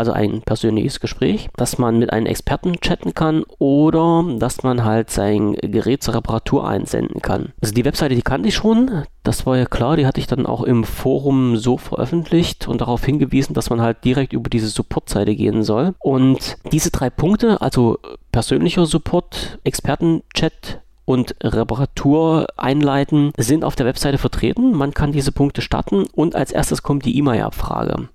also 0.00 0.12
ein 0.12 0.42
persönliches 0.42 0.98
Gespräch, 0.98 1.48
dass 1.56 1.78
man 1.78 1.98
mit 1.98 2.12
einem 2.12 2.26
Experten 2.26 2.80
chatten 2.80 3.14
kann 3.14 3.44
oder 3.58 4.24
dass 4.38 4.62
man 4.62 4.84
halt 4.84 5.10
sein 5.10 5.54
Gerät 5.54 6.02
zur 6.02 6.14
Reparatur 6.14 6.66
einsenden 6.66 7.20
kann. 7.22 7.52
Also 7.60 7.74
die 7.74 7.84
Webseite, 7.84 8.14
die 8.14 8.22
kannte 8.22 8.48
ich 8.48 8.54
schon, 8.54 9.04
das 9.22 9.46
war 9.46 9.56
ja 9.56 9.66
klar, 9.66 9.96
die 9.96 10.06
hatte 10.06 10.20
ich 10.20 10.26
dann 10.26 10.46
auch 10.46 10.62
im 10.62 10.84
Forum 10.84 11.56
so 11.56 11.76
veröffentlicht 11.76 12.66
und 12.66 12.80
darauf 12.80 13.04
hingewiesen, 13.04 13.54
dass 13.54 13.70
man 13.70 13.80
halt 13.80 14.04
direkt 14.04 14.32
über 14.32 14.50
diese 14.50 14.68
Support-Seite 14.68 15.36
gehen 15.36 15.62
soll. 15.62 15.94
Und 15.98 16.56
diese 16.72 16.90
drei 16.90 17.10
Punkte, 17.10 17.60
also 17.60 17.98
persönlicher 18.32 18.86
Support, 18.86 19.58
Experten-Chat, 19.64 20.80
und 21.10 21.34
Reparatur 21.42 22.46
einleiten, 22.56 23.32
sind 23.36 23.64
auf 23.64 23.74
der 23.74 23.86
Webseite 23.86 24.16
vertreten. 24.16 24.72
Man 24.72 24.94
kann 24.94 25.10
diese 25.10 25.32
Punkte 25.32 25.60
starten 25.60 26.04
und 26.14 26.36
als 26.36 26.52
erstes 26.52 26.84
kommt 26.84 27.04
die 27.04 27.18
E-Mail-Abfrage 27.18 28.08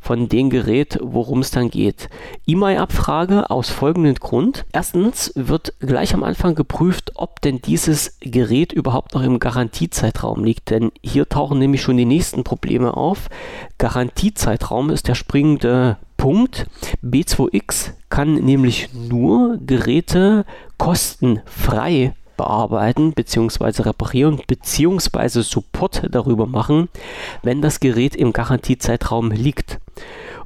von 0.00 0.28
dem 0.28 0.50
Gerät, 0.50 0.98
worum 1.02 1.40
es 1.40 1.50
dann 1.50 1.70
geht. 1.70 2.08
E-Mail-Abfrage 2.46 3.50
aus 3.50 3.70
folgendem 3.70 4.14
Grund. 4.14 4.64
Erstens 4.72 5.32
wird 5.36 5.74
gleich 5.80 6.14
am 6.14 6.24
Anfang 6.24 6.54
geprüft, 6.54 7.12
ob 7.14 7.40
denn 7.40 7.60
dieses 7.60 8.18
Gerät 8.20 8.72
überhaupt 8.72 9.14
noch 9.14 9.22
im 9.22 9.38
Garantiezeitraum 9.38 10.44
liegt, 10.44 10.70
denn 10.70 10.90
hier 11.02 11.28
tauchen 11.28 11.58
nämlich 11.58 11.82
schon 11.82 11.96
die 11.96 12.04
nächsten 12.04 12.44
Probleme 12.44 12.96
auf. 12.96 13.28
Garantiezeitraum 13.78 14.90
ist 14.90 15.08
der 15.08 15.14
springende 15.14 15.98
Punkt. 16.16 16.66
B2X 17.02 17.92
kann 18.10 18.34
nämlich 18.34 18.90
nur 18.92 19.58
Geräte 19.64 20.44
kostenfrei 20.76 22.14
bearbeiten 22.40 23.12
bzw. 23.12 23.82
reparieren 23.82 24.40
bzw. 24.46 25.42
Support 25.42 26.06
darüber 26.10 26.46
machen, 26.46 26.88
wenn 27.42 27.60
das 27.60 27.80
Gerät 27.80 28.16
im 28.16 28.32
Garantiezeitraum 28.32 29.30
liegt. 29.30 29.78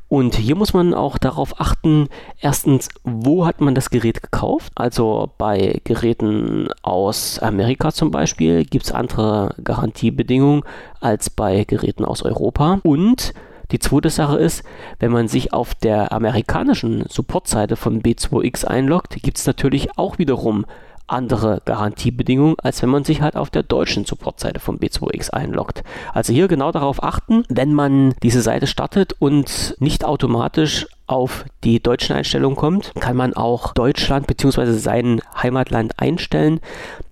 Und 0.09 0.35
hier 0.35 0.57
muss 0.57 0.74
man 0.74 0.92
auch 0.92 1.18
darauf 1.18 1.61
achten, 1.61 2.09
erstens, 2.40 2.88
wo 3.04 3.46
hat 3.46 3.61
man 3.61 3.76
das 3.76 3.90
Gerät 3.90 4.22
gekauft? 4.22 4.72
Also 4.74 5.30
bei 5.38 5.80
Geräten 5.85 6.68
aus 6.83 7.38
Amerika 7.38 7.92
zum 7.92 8.11
Beispiel 8.11 8.64
gibt 8.64 8.87
es 8.87 8.92
andere 8.92 9.54
Garantiebedingungen 9.62 10.62
als 11.00 11.30
bei 11.30 11.62
Geräten 11.62 12.04
aus 12.04 12.22
Europa. 12.22 12.80
Und 12.83 13.35
die 13.70 13.78
zweite 13.78 14.11
Sache 14.11 14.37
ist, 14.37 14.64
wenn 14.98 15.12
man 15.12 15.28
sich 15.28 15.52
auf 15.52 15.76
der 15.76 16.12
amerikanischen 16.12 17.04
Supportseite 17.09 17.76
von 17.76 18.02
B2X 18.02 18.64
einloggt, 18.64 19.22
gibt 19.22 19.38
es 19.38 19.46
natürlich 19.46 19.96
auch 19.96 20.18
wiederum 20.18 20.66
andere 21.06 21.60
Garantiebedingungen, 21.64 22.56
als 22.62 22.82
wenn 22.82 22.88
man 22.88 23.04
sich 23.04 23.20
halt 23.20 23.36
auf 23.36 23.50
der 23.50 23.62
deutschen 23.62 24.04
Supportseite 24.04 24.60
von 24.60 24.78
B2X 24.78 25.30
einloggt. 25.30 25.82
Also 26.12 26.32
hier 26.32 26.48
genau 26.48 26.72
darauf 26.72 27.02
achten, 27.02 27.44
wenn 27.48 27.74
man 27.74 28.14
diese 28.22 28.42
Seite 28.42 28.66
startet 28.66 29.14
und 29.18 29.76
nicht 29.78 30.04
automatisch 30.04 30.86
auf 31.06 31.44
die 31.64 31.82
deutschen 31.82 32.16
Einstellungen 32.16 32.56
kommt, 32.56 32.92
kann 32.98 33.16
man 33.16 33.34
auch 33.34 33.74
Deutschland 33.74 34.26
bzw. 34.26 34.72
sein 34.72 35.20
Heimatland 35.42 35.98
einstellen, 35.98 36.60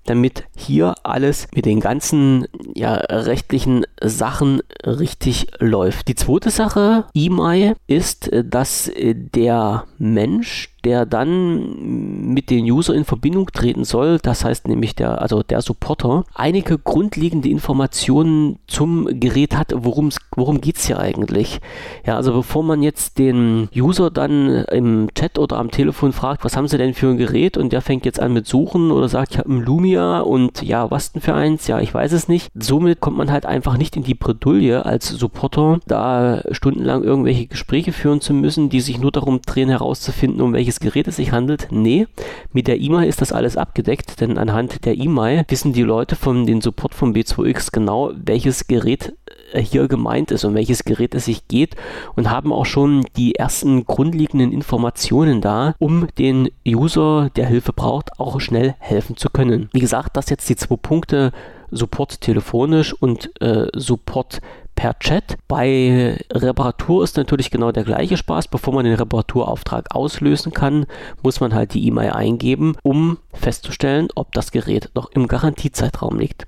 damit 0.05 0.45
hier 0.57 0.95
alles 1.03 1.49
mit 1.55 1.67
den 1.67 1.81
ganzen 1.81 2.47
ja, 2.75 2.95
rechtlichen 2.95 3.85
Sachen 4.01 4.61
richtig 4.85 5.47
läuft. 5.59 6.09
Die 6.09 6.15
zweite 6.15 6.51
Sache, 6.51 7.05
E-Mail, 7.15 7.75
ist, 7.87 8.31
dass 8.45 8.91
der 8.97 9.85
Mensch, 9.99 10.71
der 10.85 11.07
dann 11.07 12.33
mit 12.33 12.51
den 12.51 12.65
User 12.65 12.95
in 12.95 13.05
Verbindung 13.05 13.47
treten 13.53 13.85
soll, 13.85 14.19
das 14.19 14.45
heißt 14.45 14.67
nämlich 14.67 14.97
der, 14.97 15.23
also 15.23 15.45
der 15.45 15.63
Supporter, 15.63 16.25
einige 16.35 16.79
grundlegende 16.79 17.49
Informationen 17.49 18.59
zum 18.67 19.09
Gerät 19.21 19.57
hat, 19.57 19.73
worum 19.77 20.61
geht 20.61 20.79
es 20.79 20.87
hier 20.87 20.99
eigentlich. 20.99 21.61
Ja, 22.05 22.17
also 22.17 22.33
bevor 22.33 22.65
man 22.65 22.83
jetzt 22.83 23.19
den 23.19 23.69
User 23.77 24.11
dann 24.11 24.65
im 24.73 25.09
Chat 25.15 25.39
oder 25.39 25.59
am 25.59 25.71
Telefon 25.71 26.13
fragt, 26.13 26.45
was 26.45 26.57
haben 26.57 26.67
sie 26.67 26.79
denn 26.79 26.95
für 26.95 27.11
ein 27.11 27.19
Gerät 27.19 27.57
und 27.57 27.73
der 27.73 27.81
fängt 27.81 28.05
jetzt 28.05 28.19
an 28.19 28.33
mit 28.33 28.49
Suchen 28.49 28.91
oder 28.91 29.09
sagt, 29.09 29.33
ich 29.33 29.39
habe 29.39 29.53
ein 29.53 29.63
Lumia 29.93 30.21
und 30.21 30.63
ja, 30.63 30.91
was 30.91 31.13
denn 31.13 31.23
für 31.23 31.35
eins? 31.35 31.67
Ja, 31.67 31.81
ich 31.81 31.93
weiß 31.93 32.13
es 32.13 32.29
nicht. 32.29 32.51
Somit 32.55 33.01
kommt 33.01 33.17
man 33.17 33.31
halt 33.31 33.47
einfach 33.47 33.77
nicht 33.77 33.97
in 33.97 34.03
die 34.03 34.15
Bredouille 34.15 34.85
als 34.85 35.09
Supporter, 35.09 35.81
da 35.87 36.43
stundenlang 36.51 37.03
irgendwelche 37.03 37.47
Gespräche 37.47 37.93
führen 37.93 38.21
zu 38.21 38.35
müssen, 38.35 38.71
die 38.71 38.81
sich 38.81 39.01
nur 39.01 39.13
darum 39.13 39.41
drehen 39.43 39.69
herauszufinden, 39.69 40.41
um 40.41 40.53
welches 40.53 40.81
Gerät 40.81 41.09
es 41.09 41.17
sich 41.17 41.33
handelt. 41.33 41.69
Nee, 41.71 42.07
mit 42.53 42.69
der 42.69 42.81
E-Mail 42.81 43.09
ist 43.09 43.21
das 43.21 43.33
alles 43.33 43.57
abgedeckt, 43.57 44.21
denn 44.21 44.39
anhand 44.39 44.85
der 44.85 44.97
E-Mail 44.97 45.45
wissen 45.49 45.73
die 45.73 45.83
Leute 45.83 46.17
von 46.17 46.47
den 46.47 46.61
Support 46.61 46.95
von 46.95 47.15
B2X 47.15 47.73
genau, 47.73 48.13
welches 48.15 48.67
Gerät 48.67 49.15
hier 49.55 49.89
gemeint 49.89 50.31
ist, 50.31 50.45
um 50.45 50.55
welches 50.55 50.85
Gerät 50.85 51.15
es 51.15 51.27
sich 51.27 51.49
geht 51.49 51.77
und 52.17 52.31
haben 52.31 52.53
auch 52.53 52.67
schon 52.67 53.05
die 53.17 53.35
ersten 53.35 53.85
grundlegenden 53.85 54.53
Informationen 54.53 55.41
da, 55.41 55.75
um 55.79 56.09
den 56.19 56.51
User, 56.67 57.31
der 57.37 57.47
Hilfe 57.47 57.73
braucht, 57.73 58.19
auch 58.19 58.41
schnell 58.41 58.75
helfen 58.79 59.17
zu 59.17 59.29
können. 59.29 59.69
Wie 59.73 59.81
gesagt, 59.81 60.17
das 60.17 60.31
jetzt 60.31 60.49
die 60.49 60.57
zwei 60.57 60.77
Punkte 60.77 61.33
Support 61.73 62.21
telefonisch 62.21 62.93
und 62.93 63.31
äh, 63.41 63.67
Support 63.75 64.41
per 64.75 64.99
Chat. 64.99 65.37
Bei 65.49 66.19
Reparatur 66.31 67.05
ist 67.05 67.17
natürlich 67.17 67.51
genau 67.51 67.73
der 67.73 67.85
gleiche 67.85 68.17
Spaß. 68.17 68.49
Bevor 68.49 68.75
man 68.75 68.85
den 68.85 68.95
Reparaturauftrag 68.95 69.95
auslösen 69.95 70.53
kann, 70.53 70.87
muss 71.23 71.41
man 71.41 71.55
halt 71.55 71.75
die 71.75 71.87
E-Mail 71.87 72.11
eingeben, 72.11 72.77
um 72.83 73.19
festzustellen, 73.33 74.09
ob 74.15 74.33
das 74.33 74.53
Gerät 74.53 74.91
noch 74.95 75.11
im 75.13 75.29
Garantiezeitraum 75.29 76.19
liegt. 76.19 76.47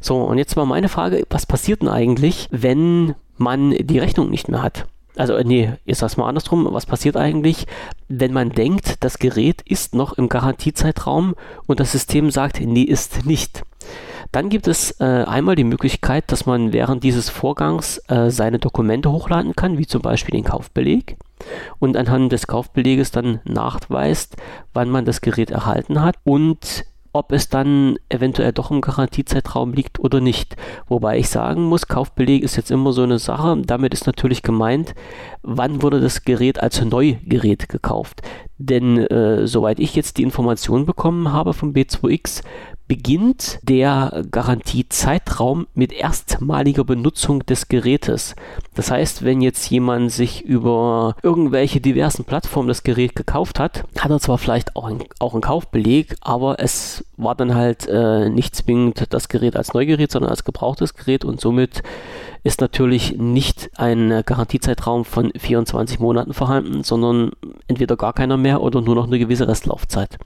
So, 0.00 0.22
und 0.22 0.38
jetzt 0.38 0.56
mal 0.56 0.66
meine 0.66 0.88
Frage, 0.88 1.24
was 1.30 1.46
passiert 1.46 1.82
denn 1.82 1.88
eigentlich, 1.88 2.48
wenn 2.50 3.14
man 3.36 3.70
die 3.70 3.98
Rechnung 3.98 4.30
nicht 4.30 4.48
mehr 4.48 4.62
hat? 4.62 4.86
Also, 5.16 5.38
nee, 5.38 5.72
ich 5.84 5.98
sag's 5.98 6.16
mal 6.16 6.26
andersrum. 6.26 6.66
Was 6.70 6.86
passiert 6.86 7.16
eigentlich, 7.16 7.66
wenn 8.08 8.32
man 8.32 8.50
denkt, 8.50 9.04
das 9.04 9.18
Gerät 9.18 9.60
ist 9.62 9.94
noch 9.94 10.14
im 10.14 10.28
Garantiezeitraum 10.28 11.34
und 11.66 11.80
das 11.80 11.92
System 11.92 12.30
sagt, 12.30 12.60
nee, 12.60 12.82
ist 12.82 13.26
nicht? 13.26 13.62
Dann 14.30 14.48
gibt 14.48 14.66
es 14.66 14.98
äh, 15.00 15.04
einmal 15.04 15.56
die 15.56 15.64
Möglichkeit, 15.64 16.32
dass 16.32 16.46
man 16.46 16.72
während 16.72 17.04
dieses 17.04 17.28
Vorgangs 17.28 17.98
äh, 18.08 18.30
seine 18.30 18.58
Dokumente 18.58 19.12
hochladen 19.12 19.54
kann, 19.54 19.76
wie 19.76 19.86
zum 19.86 20.00
Beispiel 20.00 20.32
den 20.32 20.44
Kaufbeleg 20.44 21.18
und 21.78 21.96
anhand 21.98 22.32
des 22.32 22.46
Kaufbeleges 22.46 23.10
dann 23.10 23.40
nachweist, 23.44 24.36
wann 24.72 24.88
man 24.88 25.04
das 25.04 25.20
Gerät 25.20 25.50
erhalten 25.50 26.00
hat 26.00 26.16
und 26.24 26.86
ob 27.12 27.32
es 27.32 27.48
dann 27.48 27.98
eventuell 28.08 28.52
doch 28.52 28.70
im 28.70 28.80
Garantiezeitraum 28.80 29.72
liegt 29.72 30.00
oder 30.00 30.20
nicht. 30.20 30.56
Wobei 30.88 31.18
ich 31.18 31.28
sagen 31.28 31.64
muss, 31.64 31.88
Kaufbeleg 31.88 32.42
ist 32.42 32.56
jetzt 32.56 32.70
immer 32.70 32.92
so 32.92 33.02
eine 33.02 33.18
Sache. 33.18 33.60
Damit 33.64 33.92
ist 33.92 34.06
natürlich 34.06 34.42
gemeint, 34.42 34.94
wann 35.42 35.82
wurde 35.82 36.00
das 36.00 36.24
Gerät 36.24 36.62
als 36.62 36.82
Neugerät 36.82 37.68
gekauft. 37.68 38.22
Denn 38.58 38.98
äh, 38.98 39.46
soweit 39.46 39.80
ich 39.80 39.94
jetzt 39.94 40.18
die 40.18 40.22
Information 40.22 40.86
bekommen 40.86 41.32
habe 41.32 41.52
vom 41.52 41.72
B2X, 41.72 42.42
beginnt 42.88 43.58
der 43.62 44.24
Garantiezeitraum 44.30 45.66
mit 45.74 45.92
erstmaliger 45.92 46.84
Benutzung 46.84 47.44
des 47.46 47.68
Gerätes. 47.68 48.34
Das 48.74 48.90
heißt, 48.90 49.24
wenn 49.24 49.40
jetzt 49.40 49.70
jemand 49.70 50.12
sich 50.12 50.42
über 50.42 51.16
irgendwelche 51.22 51.80
diversen 51.80 52.24
Plattformen 52.24 52.68
das 52.68 52.82
Gerät 52.82 53.16
gekauft 53.16 53.58
hat, 53.58 53.84
hat 53.98 54.10
er 54.10 54.20
zwar 54.20 54.38
vielleicht 54.38 54.76
auch, 54.76 54.84
ein, 54.84 55.04
auch 55.18 55.32
einen 55.32 55.42
Kaufbeleg, 55.42 56.16
aber 56.20 56.58
es 56.58 57.04
war 57.16 57.34
dann 57.34 57.54
halt 57.54 57.86
äh, 57.88 58.28
nicht 58.28 58.56
zwingend 58.56 59.06
das 59.10 59.28
Gerät 59.28 59.56
als 59.56 59.74
Neugerät, 59.74 60.10
sondern 60.10 60.30
als 60.30 60.44
gebrauchtes 60.44 60.94
Gerät 60.94 61.24
und 61.24 61.40
somit 61.40 61.82
ist 62.44 62.60
natürlich 62.60 63.16
nicht 63.18 63.70
ein 63.76 64.22
Garantiezeitraum 64.26 65.04
von 65.04 65.32
24 65.36 66.00
Monaten 66.00 66.34
vorhanden, 66.34 66.82
sondern 66.82 67.32
entweder 67.68 67.96
gar 67.96 68.12
keiner 68.12 68.36
mehr 68.36 68.62
oder 68.62 68.80
nur 68.80 68.94
noch 68.94 69.06
eine 69.06 69.18
gewisse 69.18 69.46
Restlaufzeit. 69.46 70.18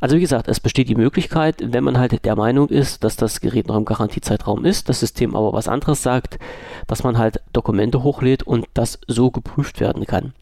Also 0.00 0.16
wie 0.16 0.20
gesagt, 0.20 0.48
es 0.48 0.60
besteht 0.60 0.88
die 0.88 0.94
Möglichkeit, 0.94 1.56
wenn 1.60 1.84
man 1.84 1.98
halt 1.98 2.24
der 2.24 2.36
Meinung 2.36 2.68
ist, 2.68 3.02
dass 3.02 3.16
das 3.16 3.40
Gerät 3.40 3.66
noch 3.66 3.76
im 3.76 3.84
Garantiezeitraum 3.84 4.64
ist, 4.64 4.88
das 4.88 5.00
System 5.00 5.34
aber 5.34 5.52
was 5.52 5.68
anderes 5.68 6.02
sagt, 6.02 6.38
dass 6.86 7.02
man 7.02 7.18
halt 7.18 7.40
Dokumente 7.52 8.02
hochlädt 8.02 8.44
und 8.44 8.66
das 8.74 9.00
so 9.08 9.30
geprüft 9.30 9.80
werden 9.80 10.06
kann. 10.06 10.32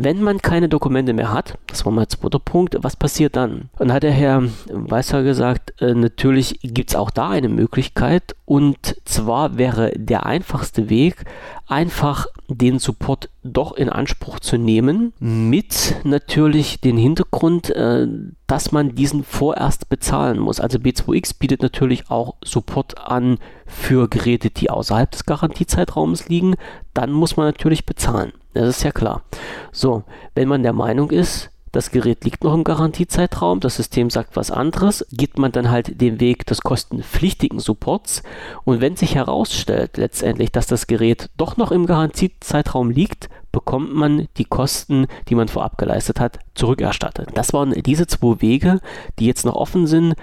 Wenn 0.00 0.22
man 0.22 0.40
keine 0.40 0.68
Dokumente 0.68 1.12
mehr 1.12 1.32
hat, 1.32 1.58
das 1.66 1.84
war 1.84 1.90
mein 1.90 2.08
zweiter 2.08 2.38
Punkt, 2.38 2.76
was 2.82 2.94
passiert 2.94 3.34
dann? 3.34 3.68
Und 3.80 3.92
hat 3.92 4.04
der 4.04 4.12
Herr 4.12 4.44
Weißer 4.70 5.24
gesagt, 5.24 5.74
äh, 5.82 5.92
natürlich 5.92 6.60
gibt 6.62 6.90
es 6.90 6.96
auch 6.96 7.10
da 7.10 7.30
eine 7.30 7.48
Möglichkeit 7.48 8.36
und 8.44 8.94
zwar 9.04 9.58
wäre 9.58 9.90
der 9.96 10.24
einfachste 10.24 10.88
Weg, 10.88 11.24
einfach 11.68 12.26
den 12.48 12.78
Support 12.78 13.28
doch 13.42 13.72
in 13.72 13.88
Anspruch 13.88 14.40
zu 14.40 14.56
nehmen, 14.56 15.12
mit 15.20 15.96
natürlich 16.04 16.80
den 16.80 16.96
Hintergrund, 16.96 17.70
äh, 17.70 18.06
dass 18.46 18.72
man 18.72 18.94
diesen 18.94 19.22
vorerst 19.22 19.88
bezahlen 19.88 20.38
muss. 20.38 20.60
Also 20.60 20.78
B2X 20.78 21.38
bietet 21.38 21.62
natürlich 21.62 22.10
auch 22.10 22.36
Support 22.42 22.98
an 22.98 23.38
für 23.66 24.08
Geräte, 24.08 24.50
die 24.50 24.70
außerhalb 24.70 25.10
des 25.10 25.26
Garantiezeitraums 25.26 26.28
liegen. 26.28 26.56
Dann 26.94 27.12
muss 27.12 27.36
man 27.36 27.46
natürlich 27.46 27.84
bezahlen. 27.84 28.32
Das 28.54 28.68
ist 28.68 28.82
ja 28.82 28.90
klar. 28.90 29.22
So, 29.70 30.04
wenn 30.34 30.48
man 30.48 30.62
der 30.62 30.72
Meinung 30.72 31.10
ist, 31.10 31.50
das 31.72 31.90
Gerät 31.90 32.24
liegt 32.24 32.44
noch 32.44 32.54
im 32.54 32.64
Garantiezeitraum, 32.64 33.60
das 33.60 33.76
System 33.76 34.10
sagt 34.10 34.36
was 34.36 34.50
anderes, 34.50 35.06
geht 35.12 35.38
man 35.38 35.52
dann 35.52 35.70
halt 35.70 36.00
den 36.00 36.20
Weg 36.20 36.46
des 36.46 36.60
kostenpflichtigen 36.60 37.58
Supports. 37.58 38.22
Und 38.64 38.80
wenn 38.80 38.96
sich 38.96 39.14
herausstellt 39.14 39.96
letztendlich, 39.96 40.52
dass 40.52 40.66
das 40.66 40.86
Gerät 40.86 41.30
doch 41.36 41.56
noch 41.56 41.70
im 41.70 41.86
Garantiezeitraum 41.86 42.90
liegt, 42.90 43.28
bekommt 43.52 43.94
man 43.94 44.28
die 44.36 44.44
Kosten, 44.44 45.06
die 45.28 45.34
man 45.34 45.48
vorab 45.48 45.78
geleistet 45.78 46.20
hat, 46.20 46.38
zurückerstattet. 46.54 47.30
Das 47.34 47.52
waren 47.52 47.72
diese 47.82 48.06
zwei 48.06 48.40
Wege, 48.40 48.80
die 49.18 49.26
jetzt 49.26 49.44
noch 49.44 49.54
offen 49.54 49.86
sind 49.86 50.14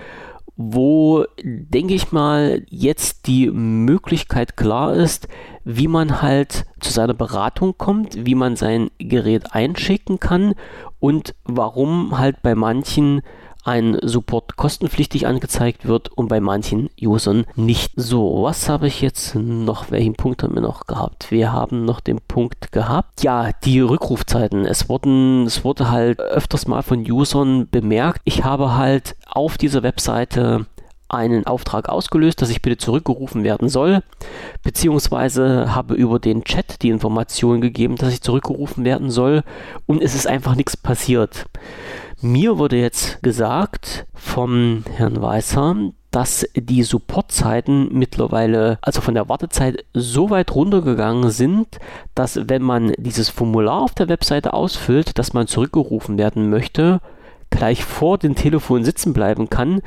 wo, 0.57 1.25
denke 1.43 1.93
ich 1.93 2.11
mal, 2.11 2.63
jetzt 2.69 3.27
die 3.27 3.49
Möglichkeit 3.49 4.55
klar 4.55 4.93
ist, 4.93 5.27
wie 5.63 5.87
man 5.87 6.21
halt 6.21 6.65
zu 6.79 6.91
seiner 6.91 7.13
Beratung 7.13 7.77
kommt, 7.77 8.25
wie 8.25 8.35
man 8.35 8.55
sein 8.55 8.89
Gerät 8.97 9.53
einschicken 9.53 10.19
kann 10.19 10.53
und 10.99 11.35
warum 11.43 12.17
halt 12.17 12.41
bei 12.41 12.55
manchen 12.55 13.21
ein 13.65 13.97
Support 14.03 14.55
kostenpflichtig 14.57 15.25
angezeigt 15.25 15.87
wird 15.87 16.09
und 16.09 16.27
bei 16.27 16.39
manchen 16.39 16.89
Usern 17.01 17.45
nicht. 17.55 17.93
So, 17.95 18.43
was 18.43 18.69
habe 18.69 18.87
ich 18.87 19.01
jetzt 19.01 19.33
noch? 19.35 19.89
Welchen 19.89 20.13
Punkt 20.13 20.43
haben 20.43 20.53
wir 20.53 20.61
noch 20.61 20.85
gehabt? 20.85 21.31
Wir 21.31 21.51
haben 21.51 21.83
noch 21.83 21.99
den 21.99 22.19
Punkt 22.21 22.71
gehabt. 22.71 23.23
Ja, 23.23 23.49
die 23.63 23.79
Rückrufzeiten. 23.79 24.65
Es 24.65 24.87
wurden, 24.87 25.47
es 25.47 25.63
wurde 25.63 25.89
halt 25.89 26.19
öfters 26.19 26.67
mal 26.67 26.83
von 26.83 27.09
Usern 27.09 27.67
bemerkt. 27.67 28.21
Ich 28.23 28.43
habe 28.43 28.77
halt 28.77 29.15
auf 29.35 29.57
dieser 29.57 29.83
Webseite 29.83 30.65
einen 31.07 31.45
Auftrag 31.45 31.87
ausgelöst, 31.87 32.41
dass 32.41 32.49
ich 32.49 32.61
bitte 32.61 32.77
zurückgerufen 32.77 33.43
werden 33.43 33.69
soll, 33.69 34.01
beziehungsweise 34.63 35.73
habe 35.75 35.93
über 35.93 36.19
den 36.19 36.43
Chat 36.43 36.81
die 36.81 36.89
Information 36.89 37.61
gegeben, 37.61 37.95
dass 37.95 38.13
ich 38.13 38.21
zurückgerufen 38.21 38.85
werden 38.85 39.11
soll 39.11 39.43
und 39.85 40.01
es 40.01 40.15
ist 40.15 40.27
einfach 40.27 40.55
nichts 40.55 40.75
passiert. 40.75 41.45
Mir 42.21 42.57
wurde 42.57 42.77
jetzt 42.77 43.21
gesagt 43.21 44.07
vom 44.13 44.83
Herrn 44.95 45.21
Weißer, 45.21 45.75
dass 46.09 46.47
die 46.55 46.83
Supportzeiten 46.83 47.89
mittlerweile, 47.91 48.79
also 48.81 49.01
von 49.01 49.15
der 49.15 49.27
Wartezeit, 49.27 49.83
so 49.93 50.29
weit 50.29 50.55
runtergegangen 50.55 51.29
sind, 51.29 51.67
dass 52.15 52.39
wenn 52.47 52.61
man 52.61 52.93
dieses 52.97 53.29
Formular 53.29 53.81
auf 53.81 53.93
der 53.95 54.07
Webseite 54.07 54.53
ausfüllt, 54.53 55.19
dass 55.19 55.33
man 55.33 55.47
zurückgerufen 55.47 56.17
werden 56.17 56.49
möchte, 56.49 57.01
gleich 57.55 57.83
vor 57.83 58.17
dem 58.17 58.35
Telefon 58.35 58.83
sitzen 58.83 59.13
bleiben 59.13 59.49
kann, 59.49 59.81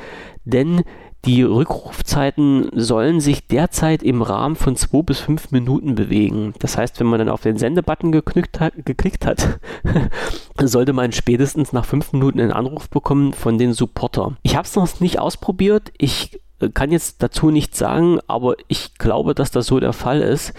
denn 0.44 0.82
die 1.24 1.42
Rückrufzeiten 1.42 2.70
sollen 2.72 3.20
sich 3.20 3.48
derzeit 3.48 4.02
im 4.02 4.22
Rahmen 4.22 4.54
von 4.54 4.76
zwei 4.76 5.02
bis 5.02 5.18
fünf 5.18 5.50
Minuten 5.50 5.94
bewegen. 5.94 6.54
Das 6.60 6.78
heißt, 6.78 7.00
wenn 7.00 7.08
man 7.08 7.18
dann 7.18 7.28
auf 7.28 7.42
den 7.42 7.58
Sendebutton 7.58 8.12
geklickt 8.12 8.60
hat, 8.60 8.72
geklickt 8.84 9.26
hat 9.26 9.58
sollte 10.60 10.92
man 10.92 11.12
spätestens 11.12 11.72
nach 11.72 11.84
fünf 11.84 12.12
Minuten 12.12 12.40
einen 12.40 12.52
Anruf 12.52 12.88
bekommen 12.88 13.32
von 13.32 13.58
den 13.58 13.72
Supporter. 13.72 14.36
Ich 14.42 14.56
habe 14.56 14.66
es 14.66 14.76
noch 14.76 15.00
nicht 15.00 15.18
ausprobiert. 15.18 15.92
Ich 15.98 16.40
äh, 16.60 16.68
kann 16.68 16.92
jetzt 16.92 17.22
dazu 17.22 17.50
nichts 17.50 17.78
sagen, 17.78 18.20
aber 18.26 18.54
ich 18.68 18.94
glaube, 18.94 19.34
dass 19.34 19.50
das 19.50 19.66
so 19.66 19.80
der 19.80 19.92
Fall 19.92 20.20
ist. 20.20 20.54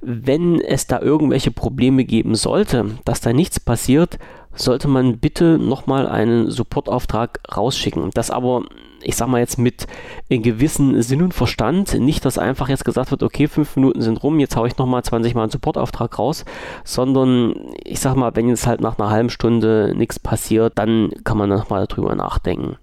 Wenn 0.00 0.60
es 0.60 0.88
da 0.88 1.00
irgendwelche 1.00 1.52
Probleme 1.52 2.04
geben 2.04 2.34
sollte, 2.34 2.86
dass 3.04 3.20
da 3.20 3.32
nichts 3.32 3.60
passiert, 3.60 4.18
sollte 4.54 4.88
man 4.88 5.18
bitte 5.18 5.58
nochmal 5.58 6.06
einen 6.06 6.50
Supportauftrag 6.50 7.40
rausschicken. 7.56 8.10
Das 8.14 8.30
aber, 8.30 8.62
ich 9.02 9.16
sag 9.16 9.28
mal 9.28 9.40
jetzt 9.40 9.58
mit 9.58 9.86
in 10.28 10.42
gewissen 10.42 11.00
Sinn 11.02 11.22
und 11.22 11.34
Verstand, 11.34 11.94
nicht, 11.94 12.24
dass 12.24 12.38
einfach 12.38 12.68
jetzt 12.68 12.84
gesagt 12.84 13.10
wird, 13.10 13.22
okay, 13.22 13.48
fünf 13.48 13.76
Minuten 13.76 14.02
sind 14.02 14.22
rum, 14.22 14.38
jetzt 14.38 14.56
haue 14.56 14.68
ich 14.68 14.78
nochmal 14.78 15.02
20 15.02 15.34
Mal 15.34 15.42
einen 15.42 15.50
Supportauftrag 15.50 16.18
raus, 16.18 16.44
sondern 16.84 17.54
ich 17.84 18.00
sag 18.00 18.16
mal, 18.16 18.34
wenn 18.34 18.48
jetzt 18.48 18.66
halt 18.66 18.80
nach 18.80 18.98
einer 18.98 19.10
halben 19.10 19.30
Stunde 19.30 19.94
nichts 19.96 20.18
passiert, 20.18 20.74
dann 20.76 21.10
kann 21.24 21.38
man 21.38 21.48
nochmal 21.48 21.86
darüber 21.86 22.14
nachdenken. 22.14 22.76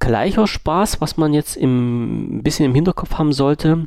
Gleicher 0.00 0.46
Spaß, 0.46 1.00
was 1.00 1.16
man 1.16 1.32
jetzt 1.32 1.56
im, 1.56 2.38
ein 2.38 2.42
bisschen 2.42 2.66
im 2.66 2.74
Hinterkopf 2.74 3.14
haben 3.14 3.32
sollte, 3.32 3.86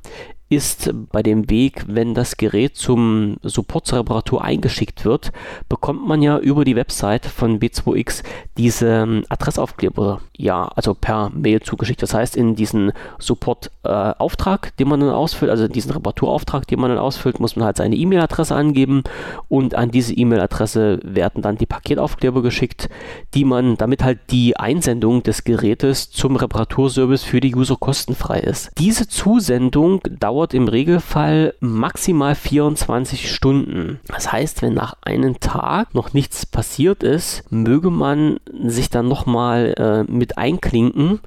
ist 0.50 0.94
bei 1.12 1.22
dem 1.22 1.50
Weg, 1.50 1.84
wenn 1.88 2.14
das 2.14 2.38
Gerät 2.38 2.78
zum 2.78 3.38
Support 3.44 3.86
zur 3.86 4.00
Reparatur 4.00 4.44
eingeschickt 4.44 5.04
wird, 5.04 5.32
bekommt 5.68 6.08
man 6.08 6.22
ja 6.22 6.38
über 6.38 6.64
die 6.64 6.76
Website 6.76 7.26
von 7.26 7.60
B2X 7.60 8.24
diese 8.58 8.88
ähm, 8.88 9.24
Adressaufkleber, 9.28 10.22
ja, 10.38 10.66
also 10.76 10.94
per 10.94 11.30
Mail 11.32 11.62
zugeschickt. 11.62 12.02
Das 12.02 12.14
heißt, 12.14 12.38
in 12.38 12.56
diesen 12.56 12.94
Support-Auftrag, 13.20 14.68
äh, 14.68 14.72
den 14.80 14.88
man 14.88 15.02
dann 15.02 15.10
ausfüllt, 15.10 15.52
also 15.52 15.68
diesen 15.68 15.92
Reparaturauftrag, 15.92 16.66
den 16.68 16.80
man 16.80 16.92
dann 16.92 17.00
ausfüllt, 17.00 17.42
muss 17.42 17.58
man 17.58 17.66
halt 17.66 17.78
seine 17.78 17.96
E-Mail-Adresse 17.96 18.56
angeben 18.56 19.04
und 19.50 19.76
an 19.76 19.92
diese 19.92 20.14
E-Mail-Adresse 20.14 21.00
werden 21.04 21.42
dann 21.42 21.58
die 21.58 21.66
Paketaufkleber 21.66 22.42
geschickt, 22.42 22.90
die 23.34 23.44
man, 23.44 23.76
damit 23.76 24.04
halt 24.04 24.20
die 24.32 24.56
Einsendung 24.56 25.24
des 25.24 25.44
Gerätes 25.44 26.10
zum 26.10 26.38
Reparaturservice 26.38 27.24
für 27.24 27.42
die 27.42 27.54
User 27.54 27.76
kostenfrei 27.76 28.40
ist. 28.40 28.72
Diese 28.78 29.10
Zusendung 29.10 30.02
dauert 30.20 30.37
dauert 30.38 30.54
im 30.54 30.68
Regelfall 30.68 31.56
maximal 31.62 32.36
24 32.36 33.34
Stunden. 33.34 34.00
Das 34.08 34.32
heißt, 34.32 34.62
wenn 34.62 34.76
nach 34.76 34.96
einem 35.02 35.40
Tag 35.40 35.96
noch 35.96 36.14
nichts 36.14 36.46
passiert 36.46 37.02
ist, 37.02 37.52
möge 37.52 37.90
man 37.90 38.40
sich 38.64 38.92
dann 38.92 39.08
nochmal 39.08 39.74
äh, 39.80 40.12
mit 40.12 40.38
einklinken 40.38 41.22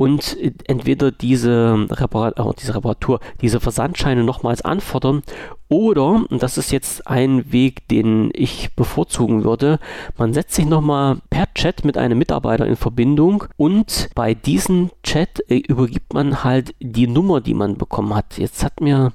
und 0.00 0.34
entweder 0.64 1.12
diese, 1.12 1.86
Reparatur, 1.90 2.46
oh, 2.46 2.54
diese 2.58 2.74
Reparatur, 2.74 3.20
diese 3.42 3.60
Versandscheine 3.60 4.24
nochmals 4.24 4.62
anfordern 4.62 5.22
oder, 5.68 6.24
und 6.30 6.42
das 6.42 6.56
ist 6.56 6.72
jetzt 6.72 7.06
ein 7.06 7.52
Weg, 7.52 7.86
den 7.88 8.30
ich 8.32 8.74
bevorzugen 8.74 9.44
würde, 9.44 9.78
man 10.16 10.32
setzt 10.32 10.54
sich 10.54 10.64
nochmal 10.64 11.18
per 11.28 11.52
Chat 11.52 11.84
mit 11.84 11.98
einem 11.98 12.16
Mitarbeiter 12.16 12.66
in 12.66 12.76
Verbindung 12.76 13.44
und 13.58 14.08
bei 14.14 14.32
diesem 14.32 14.88
Chat 15.02 15.44
äh, 15.50 15.56
übergibt 15.58 16.14
man 16.14 16.44
halt 16.44 16.74
die 16.80 17.06
Nummer, 17.06 17.42
die 17.42 17.52
man 17.52 17.76
bekommen 17.76 18.14
hat. 18.14 18.38
Jetzt 18.38 18.64
hat 18.64 18.80
mir 18.80 19.12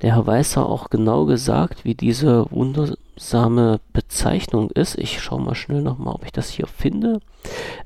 der 0.00 0.14
Herr 0.14 0.26
Weißer 0.26 0.64
auch 0.64 0.88
genau 0.88 1.26
gesagt, 1.26 1.84
wie 1.84 1.94
diese 1.94 2.46
wundersame 3.16 3.80
Bezeichnung 3.92 4.70
ist. 4.70 4.96
Ich 4.98 5.20
schaue 5.20 5.40
mal 5.40 5.54
schnell 5.54 5.82
nochmal, 5.82 6.14
ob 6.14 6.24
ich 6.24 6.32
das 6.32 6.48
hier 6.50 6.66
finde. 6.66 7.20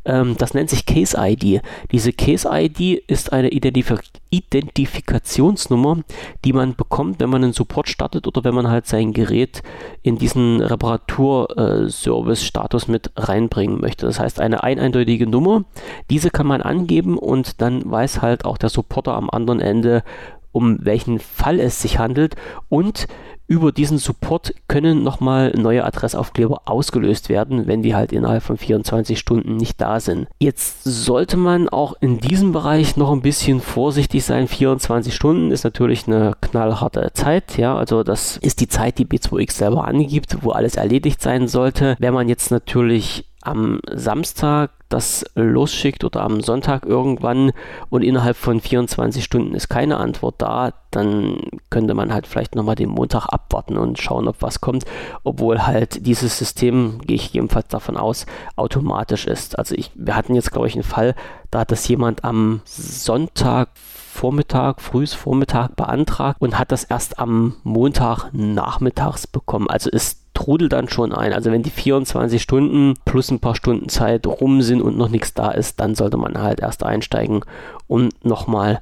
Ähm, 0.05 0.37
das 0.37 0.55
nennt 0.55 0.71
sich 0.71 0.87
Case 0.87 1.17
ID. 1.19 1.61
Diese 1.93 2.13
Case 2.13 2.49
ID 2.51 3.05
ist 3.07 3.33
eine 3.33 3.51
Identif 3.51 3.95
Identifikationsnummer, 4.33 6.05
die 6.45 6.53
man 6.53 6.77
bekommt, 6.77 7.19
wenn 7.19 7.31
man 7.31 7.43
einen 7.43 7.53
Support 7.53 7.89
startet 7.89 8.29
oder 8.29 8.45
wenn 8.45 8.55
man 8.55 8.69
halt 8.69 8.87
sein 8.87 9.13
Gerät 9.13 9.61
in 10.03 10.19
diesen 10.19 10.61
Reparaturservice-Status 10.61 12.87
mit 12.87 13.11
reinbringen 13.17 13.81
möchte. 13.81 14.07
Das 14.07 14.21
heißt, 14.21 14.39
eine 14.41 14.63
eindeutige 14.63 15.27
Nummer. 15.27 15.65
Diese 16.11 16.31
kann 16.31 16.47
man 16.47 16.63
angeben 16.63 17.19
und 17.19 17.61
dann 17.61 17.91
weiß 17.91 18.23
halt 18.23 18.45
auch 18.45 18.57
der 18.57 18.69
Supporter 18.69 19.15
am 19.15 19.29
anderen 19.31 19.59
Ende, 19.61 20.05
um 20.53 20.79
welchen 20.85 21.19
Fall 21.19 21.59
es 21.59 21.83
sich 21.83 21.99
handelt 21.99 22.37
und 22.69 23.09
über 23.51 23.73
diesen 23.73 23.99
Support 23.99 24.55
können 24.69 25.03
nochmal 25.03 25.53
neue 25.57 25.85
Adressaufkleber 25.85 26.63
ausgelöst 26.67 27.29
werden, 27.29 27.67
wenn 27.67 27.83
die 27.83 27.97
halt 27.97 28.13
innerhalb 28.13 28.45
von 28.45 28.57
24 28.57 29.19
Stunden 29.19 29.57
nicht 29.57 29.81
da 29.81 29.99
sind. 29.99 30.29
Jetzt 30.39 30.85
sollte 30.85 31.37
man 31.37 31.69
auch 31.69 31.95
in 32.01 32.19
diesem 32.21 32.53
Bereich 32.53 32.97
noch 32.97 33.11
ein 33.11 33.23
bisschen 33.23 33.61
vorsichtig 33.61 34.25
sein. 34.25 34.47
24 34.47 35.13
Stunden 35.13 35.51
ist 35.51 35.65
natürlich 35.65 36.07
eine 36.07 36.35
knallharte 36.41 37.11
Zeit, 37.13 37.59
ja, 37.59 37.77
also 37.77 38.05
das 38.05 38.37
ist 38.37 38.61
die 38.61 38.69
Zeit, 38.69 38.99
die 38.99 39.07
B2X 39.07 39.55
selber 39.55 39.85
angibt, 39.85 40.39
wo 40.43 40.53
alles 40.53 40.77
erledigt 40.77 41.21
sein 41.21 41.49
sollte. 41.49 41.97
Wenn 41.99 42.15
man 42.15 42.29
jetzt 42.29 42.53
natürlich 42.53 43.30
am 43.43 43.81
Samstag 43.91 44.71
das 44.91 45.25
losschickt 45.35 46.05
oder 46.05 46.23
am 46.23 46.41
Sonntag 46.41 46.85
irgendwann 46.85 47.53
und 47.91 48.03
innerhalb 48.03 48.37
von 48.37 48.61
24 48.61 49.23
Stunden 49.23 49.55
ist 49.55 49.69
keine 49.69 49.99
Antwort 49.99 50.35
da, 50.39 50.73
dann 50.91 51.41
könnte 51.71 51.95
man 51.95 52.13
halt 52.13 52.27
vielleicht 52.27 52.57
nochmal 52.57 52.75
den 52.75 52.91
Montag 52.91 53.27
abwarten 53.27 53.79
und 53.79 54.01
schauen, 54.01 54.27
ob 54.27 54.43
was 54.43 54.61
kommt, 54.61 54.85
obwohl 55.23 55.67
halt 55.67 56.07
dieses 56.07 56.37
System, 56.37 56.99
gehe 57.07 57.17
ich 57.17 57.33
jedenfalls 57.33 57.69
davon 57.69 57.97
aus, 57.97 58.27
automatisch 58.57 59.27
ist. 59.27 59.59
Also 59.59 59.77
ich, 59.77 59.93
wir 59.95 60.17
hatten 60.17 60.35
jetzt, 60.35 60.51
glaube 60.51 60.67
ich, 60.67 60.75
einen 60.75 60.83
Fall, 60.83 61.15
da 61.53 61.61
hat 61.61 61.71
das 61.71 61.87
jemand 61.87 62.25
am 62.25 62.61
Sonntag 62.65 63.69
Vormittag, 64.11 64.83
frühes 64.83 65.15
Vormittag 65.15 65.77
beantragt 65.77 66.41
und 66.41 66.59
hat 66.59 66.73
das 66.73 66.85
erst 66.85 67.19
am 67.19 67.57
Montag 67.63 68.31
nachmittags 68.33 69.27
bekommen. 69.27 69.71
Also 69.71 69.89
ist 69.89 70.21
trudelt 70.35 70.73
dann 70.73 70.89
schon 70.89 71.13
ein. 71.13 71.33
Also 71.33 71.51
wenn 71.53 71.63
die 71.63 71.71
24 71.71 72.41
Stunden 72.43 72.95
plus 73.05 73.31
ein 73.31 73.41
paar 73.41 73.55
Stunden 73.55 73.89
Zeit 73.89 74.27
rum 74.27 74.63
sind 74.63 74.83
und 74.83 74.97
noch 74.97 75.09
nichts 75.09 75.35
da 75.35 75.51
ist, 75.51 75.81
dann 75.81 75.95
sollte 75.95 76.17
man 76.17 76.41
halt 76.41 76.61
erst 76.61 76.83
einsteigen 76.83 77.45
und 77.87 78.25
nochmal 78.25 78.81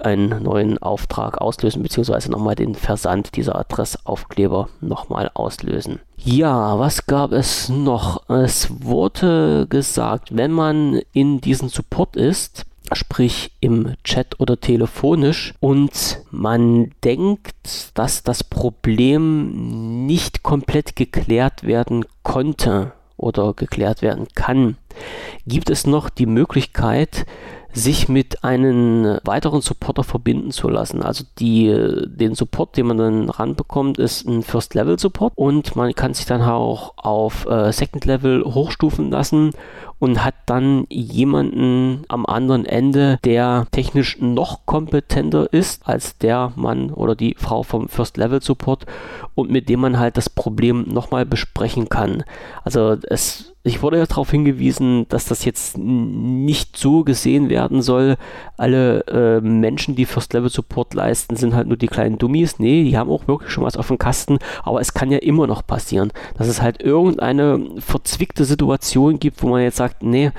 einen 0.00 0.42
neuen 0.42 0.78
Auftrag 0.78 1.40
auslösen, 1.40 1.82
beziehungsweise 1.82 2.30
nochmal 2.30 2.54
den 2.54 2.74
Versand 2.74 3.36
dieser 3.36 3.56
Adressaufkleber 3.56 4.68
nochmal 4.80 5.30
auslösen. 5.34 6.00
Ja, 6.18 6.78
was 6.78 7.06
gab 7.06 7.32
es 7.32 7.68
noch? 7.68 8.28
Es 8.28 8.68
wurde 8.84 9.66
gesagt, 9.68 10.36
wenn 10.36 10.52
man 10.52 11.00
in 11.12 11.40
diesem 11.40 11.68
Support 11.68 12.16
ist, 12.16 12.66
sprich 12.92 13.52
im 13.60 13.94
Chat 14.04 14.40
oder 14.40 14.58
telefonisch. 14.60 15.54
Und 15.60 16.20
man 16.30 16.92
denkt, 17.04 17.54
dass 17.94 18.22
das 18.22 18.44
Problem 18.44 20.06
nicht 20.06 20.42
komplett 20.42 20.96
geklärt 20.96 21.64
werden 21.64 22.04
konnte 22.22 22.92
oder 23.16 23.52
geklärt 23.54 24.02
werden 24.02 24.26
kann, 24.34 24.76
gibt 25.46 25.70
es 25.70 25.86
noch 25.86 26.08
die 26.08 26.26
Möglichkeit, 26.26 27.26
sich 27.72 28.08
mit 28.08 28.44
einem 28.44 29.18
weiteren 29.24 29.60
Supporter 29.60 30.02
verbinden 30.02 30.50
zu 30.50 30.68
lassen. 30.68 31.02
Also 31.02 31.24
die, 31.38 31.74
den 32.06 32.34
Support, 32.34 32.76
den 32.76 32.86
man 32.86 32.98
dann 32.98 33.28
ranbekommt, 33.28 33.98
ist 33.98 34.26
ein 34.26 34.42
First 34.42 34.74
Level 34.74 34.98
Support 34.98 35.34
und 35.36 35.76
man 35.76 35.94
kann 35.94 36.14
sich 36.14 36.26
dann 36.26 36.42
auch 36.42 36.94
auf 36.96 37.46
äh, 37.46 37.72
Second 37.72 38.04
Level 38.04 38.42
hochstufen 38.42 39.10
lassen 39.10 39.52
und 39.98 40.24
hat 40.24 40.34
dann 40.46 40.86
jemanden 40.88 42.04
am 42.08 42.26
anderen 42.26 42.64
Ende, 42.64 43.18
der 43.24 43.66
technisch 43.70 44.18
noch 44.20 44.64
kompetenter 44.66 45.52
ist 45.52 45.86
als 45.86 46.18
der 46.18 46.52
Mann 46.56 46.90
oder 46.90 47.14
die 47.14 47.34
Frau 47.38 47.62
vom 47.62 47.88
First 47.88 48.16
Level 48.16 48.42
Support 48.42 48.86
und 49.34 49.50
mit 49.50 49.68
dem 49.68 49.80
man 49.80 49.98
halt 49.98 50.16
das 50.16 50.30
Problem 50.30 50.84
nochmal 50.88 51.26
besprechen 51.26 51.88
kann. 51.88 52.24
Also 52.64 52.96
es 53.08 53.47
ich 53.64 53.82
wurde 53.82 53.98
ja 53.98 54.06
darauf 54.06 54.30
hingewiesen, 54.30 55.06
dass 55.08 55.24
das 55.26 55.44
jetzt 55.44 55.76
nicht 55.78 56.76
so 56.76 57.04
gesehen 57.04 57.48
werden 57.50 57.82
soll. 57.82 58.16
Alle 58.56 59.04
äh, 59.08 59.40
Menschen, 59.40 59.96
die 59.96 60.06
First 60.06 60.32
Level 60.32 60.48
Support 60.48 60.94
leisten, 60.94 61.36
sind 61.36 61.54
halt 61.54 61.68
nur 61.68 61.76
die 61.76 61.88
kleinen 61.88 62.18
Dummies. 62.18 62.58
Nee, 62.58 62.84
die 62.84 62.96
haben 62.96 63.10
auch 63.10 63.26
wirklich 63.26 63.50
schon 63.50 63.64
was 63.64 63.76
auf 63.76 63.88
dem 63.88 63.98
Kasten, 63.98 64.38
aber 64.62 64.80
es 64.80 64.94
kann 64.94 65.10
ja 65.10 65.18
immer 65.18 65.46
noch 65.46 65.66
passieren, 65.66 66.12
dass 66.36 66.48
es 66.48 66.62
halt 66.62 66.82
irgendeine 66.82 67.60
verzwickte 67.78 68.44
Situation 68.44 69.18
gibt, 69.18 69.42
wo 69.42 69.48
man 69.48 69.62
jetzt 69.62 69.76
sagt, 69.76 70.02
nee, 70.02 70.30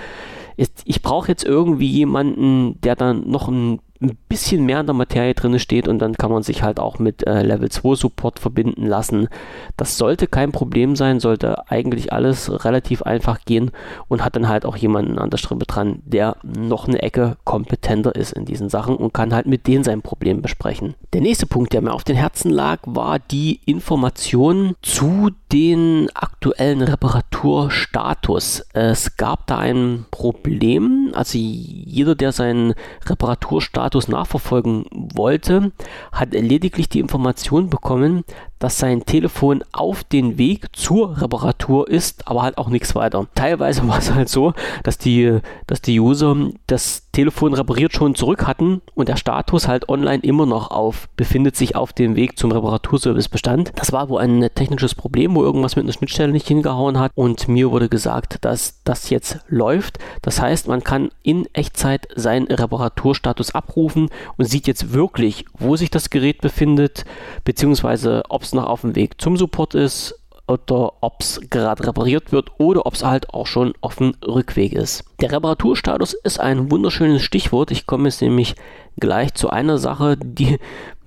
ich 0.84 1.02
brauche 1.02 1.30
jetzt 1.30 1.46
irgendwie 1.46 1.88
jemanden, 1.88 2.82
der 2.82 2.96
dann 2.96 3.30
noch 3.30 3.48
ein 3.48 3.80
ein 4.02 4.18
bisschen 4.30 4.66
mehr 4.66 4.80
in 4.80 4.86
der 4.86 4.96
Materie 4.96 5.34
drin 5.34 5.60
steht 5.60 5.88
und 5.88 6.00
dann 6.00 6.16
kann 6.16 6.32
man 6.32 6.42
sich 6.42 6.64
halt 6.64 6.80
auch 6.80 7.00
mit 7.00 7.28
äh, 7.28 7.44
Level 7.44 7.70
2 7.70 7.96
Support 7.96 8.40
verbinden 8.40 8.86
lassen. 8.86 9.28
Das 9.76 9.98
sollte 9.98 10.28
kein 10.28 10.54
Problem 10.54 10.96
sein, 10.96 11.20
sollte 11.20 11.70
eigentlich 11.70 12.14
alles 12.14 12.64
relativ 12.64 13.02
einfach 13.02 13.44
gehen 13.44 13.72
und 14.08 14.24
hat 14.24 14.38
dann 14.38 14.48
halt 14.48 14.66
auch 14.66 14.78
jemanden 14.78 15.20
an 15.20 15.30
der 15.30 15.38
Strippe 15.38 15.66
dran, 15.66 16.02
der 16.06 16.38
noch 16.44 16.88
eine 16.88 17.02
Ecke 17.02 17.36
kompetenter 17.44 18.16
ist 18.16 18.32
in 18.32 18.46
diesen 18.46 18.70
Sachen 18.70 18.96
und 18.96 19.14
kann 19.14 19.34
halt 19.34 19.48
mit 19.48 19.68
denen 19.68 19.84
sein 19.84 20.02
Problem 20.02 20.42
besprechen. 20.42 20.96
Der 21.12 21.22
nächste 21.22 21.46
Punkt, 21.46 21.74
der 21.74 21.82
mir 21.82 21.94
auf 21.94 22.06
den 22.06 22.16
Herzen 22.16 22.52
lag, 22.52 22.80
war 22.86 23.20
die 23.20 23.60
Information 23.66 24.76
zu 24.82 25.32
den 25.52 26.10
aktuellen 26.14 26.82
Reparaturstatus. 26.82 28.64
Es 28.74 29.18
gab 29.18 29.48
da 29.48 29.58
ein 29.58 30.06
Problem, 30.12 31.12
also 31.14 31.38
jeder, 31.38 32.16
der 32.16 32.32
seinen 32.32 32.76
Reparaturstatus 33.06 33.80
Status 33.80 34.08
nachverfolgen 34.08 34.86
wollte, 34.92 35.72
hat 36.12 36.34
lediglich 36.34 36.90
die 36.90 37.00
Information 37.00 37.70
bekommen, 37.70 38.24
dass 38.60 38.78
sein 38.78 39.06
Telefon 39.06 39.64
auf 39.72 40.04
den 40.04 40.38
Weg 40.38 40.76
zur 40.76 41.22
Reparatur 41.22 41.90
ist, 41.90 42.28
aber 42.28 42.44
halt 42.44 42.58
auch 42.58 42.70
nichts 42.70 42.94
weiter. 42.96 43.26
Teilweise 43.36 43.86
war 43.88 44.00
es 44.00 44.14
halt 44.14 44.30
so, 44.30 44.54
dass 44.84 44.98
die, 44.98 45.40
dass 45.68 45.82
die 45.82 46.00
User 46.00 46.36
das 46.68 47.10
Telefon 47.12 47.54
repariert 47.54 47.94
schon 47.94 48.16
zurück 48.16 48.46
hatten 48.46 48.82
und 48.94 49.10
der 49.10 49.16
Status 49.16 49.68
halt 49.68 49.90
online 49.90 50.24
immer 50.24 50.46
noch 50.46 50.72
auf, 50.72 51.10
befindet 51.18 51.56
sich 51.56 51.76
auf 51.76 51.92
dem 51.92 52.16
Weg 52.16 52.38
zum 52.38 52.52
Reparaturservice 52.52 53.30
bestand. 53.30 53.72
Das 53.76 53.92
war 53.92 54.10
wohl 54.10 54.22
ein 54.22 54.48
technisches 54.54 54.94
Problem, 54.94 55.36
wo 55.36 55.44
irgendwas 55.44 55.76
mit 55.76 55.86
einer 55.86 55.94
Schnittstelle 55.94 56.32
nicht 56.32 56.48
hingehauen 56.48 57.00
hat 57.00 57.12
und 57.16 57.48
mir 57.48 57.72
wurde 57.72 57.90
gesagt, 57.90 58.38
dass 58.42 58.82
das 58.84 59.10
jetzt 59.10 59.40
läuft. 59.48 59.98
Das 60.22 60.40
heißt, 60.40 60.68
man 60.68 60.84
kann 60.84 61.10
in 61.24 61.48
Echtzeit 61.54 62.08
seinen 62.16 62.48
Reparaturstatus 62.48 63.56
abrufen 63.56 64.10
und 64.38 64.46
sieht 64.46 64.68
jetzt 64.68 64.94
wirklich, 64.94 65.46
wo 65.58 65.76
sich 65.76 65.90
das 65.90 66.10
Gerät 66.10 66.42
befindet, 66.42 67.06
beziehungsweise 67.44 68.24
ob 68.30 68.44
es 68.44 68.49
es 68.50 68.54
noch 68.54 68.66
auf 68.66 68.82
dem 68.82 68.96
Weg 68.96 69.22
zum 69.22 69.38
Support 69.38 69.76
ist 69.76 70.16
oder 70.48 70.94
ob 71.02 71.22
es 71.22 71.40
gerade 71.50 71.86
repariert 71.86 72.32
wird 72.32 72.52
oder 72.58 72.86
ob 72.86 72.96
es 72.96 73.06
halt 73.06 73.34
auch 73.34 73.46
schon 73.46 73.74
auf 73.82 73.98
dem 73.98 74.16
Rückweg 74.26 74.74
ist. 74.74 75.06
Der 75.22 75.32
Reparaturstatus 75.32 76.14
ist 76.14 76.40
ein 76.40 76.72
wunderschönes 76.72 77.22
Stichwort. 77.22 77.70
Ich 77.70 77.86
komme 77.86 78.06
jetzt 78.06 78.22
nämlich 78.22 78.56
gleich 79.00 79.34
zu 79.36 79.52
einer 79.52 79.78
Sache, 79.78 80.18
die 80.18 80.58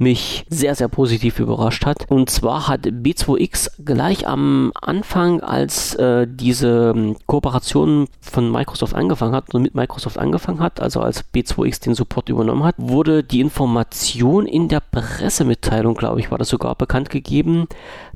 mich 0.03 0.45
sehr, 0.49 0.75
sehr 0.75 0.89
positiv 0.89 1.39
überrascht 1.39 1.87
hat. 1.87 2.11
Und 2.11 2.29
zwar 2.29 2.69
hat 2.69 2.83
B2X 2.83 3.83
gleich 3.85 4.27
am 4.27 4.73
Anfang, 4.81 5.41
als 5.41 5.95
äh, 5.95 6.27
diese 6.29 6.93
ähm, 6.95 7.17
Kooperation 7.27 8.09
von 8.21 8.51
Microsoft 8.51 8.95
angefangen 8.95 9.35
hat 9.35 9.55
und 9.55 9.63
mit 9.63 9.75
Microsoft 9.75 10.19
angefangen 10.19 10.61
hat, 10.61 10.81
also 10.81 11.01
als 11.01 11.25
B2X 11.33 11.83
den 11.83 11.95
Support 11.95 12.29
übernommen 12.29 12.65
hat, 12.65 12.75
wurde 12.79 13.23
die 13.23 13.41
Information 13.41 14.47
in 14.47 14.69
der 14.69 14.81
Pressemitteilung, 14.81 15.95
glaube 15.95 16.21
ich, 16.21 16.31
war 16.31 16.39
das 16.39 16.49
sogar 16.49 16.75
bekannt 16.75 17.11
gegeben, 17.11 17.67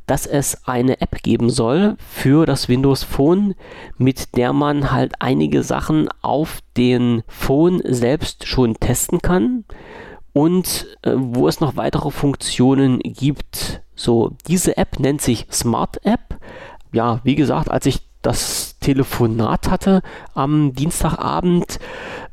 dass 0.07 0.27
es 0.27 0.67
eine 0.67 1.01
App 1.01 1.23
geben 1.23 1.51
soll 1.51 1.97
für 1.99 2.47
das 2.47 2.69
Windows 2.69 3.03
Phone, 3.03 3.55
mit 3.99 4.37
der 4.37 4.53
man 4.53 4.93
halt 4.93 5.15
einige 5.19 5.63
Sachen 5.63 6.09
auf 6.23 6.61
den 6.77 7.23
Phone 7.27 7.83
selbst 7.85 8.47
schon 8.47 8.75
testen 8.75 9.21
kann 9.21 9.65
und 10.37 10.87
äh, 11.01 11.13
wo 11.17 11.49
es 11.49 11.61
noch 11.61 11.79
weitere 11.79 12.11
Funktionen 12.11 12.99
gibt. 12.99 13.81
So, 13.95 14.37
diese 14.47 14.77
App 14.77 15.01
nennt 15.01 15.23
sich 15.23 15.47
Smart 15.51 16.05
App. 16.05 16.39
Ja, 16.93 17.21
wie 17.25 17.37
gesagt, 17.37 17.71
als 17.71 17.87
ich 17.87 18.07
das 18.21 18.79
Telefonat 18.79 19.71
hatte 19.71 20.03
am 20.35 20.75
Dienstagabend, 20.75 21.79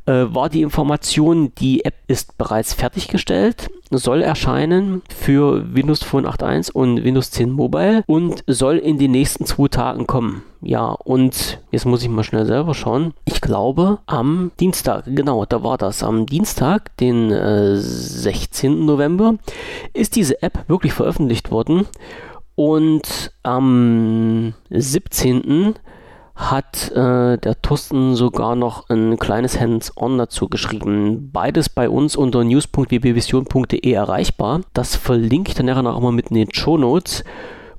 äh, 0.06 0.26
war 0.34 0.50
die 0.50 0.62
Information, 0.62 1.54
die 1.56 1.86
App 1.86 1.96
ist 2.08 2.38
bereits 2.38 2.74
fertiggestellt, 2.74 3.70
soll 3.92 4.22
erscheinen 4.22 5.02
für 5.10 5.74
Windows 5.74 6.04
Phone 6.04 6.26
8.1 6.26 6.72
und 6.72 7.04
Windows 7.04 7.32
10 7.32 7.52
Mobile 7.52 8.04
und 8.08 8.44
soll 8.48 8.78
in 8.78 8.98
den 8.98 9.12
nächsten 9.12 9.46
zwei 9.46 9.68
Tagen 9.68 10.08
kommen. 10.08 10.44
Ja, 10.62 10.86
und 10.88 11.60
jetzt 11.72 11.86
muss 11.86 12.04
ich 12.04 12.10
mal 12.10 12.24
schnell 12.24 12.46
selber 12.46 12.74
schauen. 12.74 13.14
Ich 13.26 13.42
glaube, 13.42 14.00
am 14.06 14.52
Dienstag, 14.60 15.04
genau, 15.08 15.46
da 15.46 15.62
war 15.62 15.78
das. 15.78 16.04
Am 16.04 16.26
Dienstag, 16.26 16.96
den 16.98 17.32
äh, 17.32 17.76
16. 17.78 18.86
November, 18.86 19.36
ist 19.94 20.16
diese 20.16 20.42
App 20.42 20.64
wirklich 20.68 20.94
veröffentlicht 20.94 21.52
worden. 21.52 21.86
Und 22.56 23.34
am 23.42 24.54
17 24.70 25.76
hat 26.36 26.92
äh, 26.92 27.38
der 27.38 27.62
Thorsten 27.62 28.16
sogar 28.16 28.56
noch 28.56 28.90
ein 28.90 29.18
kleines 29.20 29.60
Hands-on 29.60 30.18
dazu 30.18 30.50
geschrieben. 30.50 31.30
Beides 31.32 31.70
bei 31.70 31.90
uns 31.90 32.16
unter 32.16 32.44
news.wbvision.de 32.44 33.92
erreichbar. 33.92 34.62
Das 34.74 34.96
verlinke 34.96 35.50
ich 35.50 35.56
dann 35.56 35.68
nachher 35.68 35.84
noch 35.84 36.00
mal 36.00 36.12
mit 36.12 36.30
in 36.30 36.36
den 36.36 36.54
Show 36.54 36.78
Notes. 36.78 37.24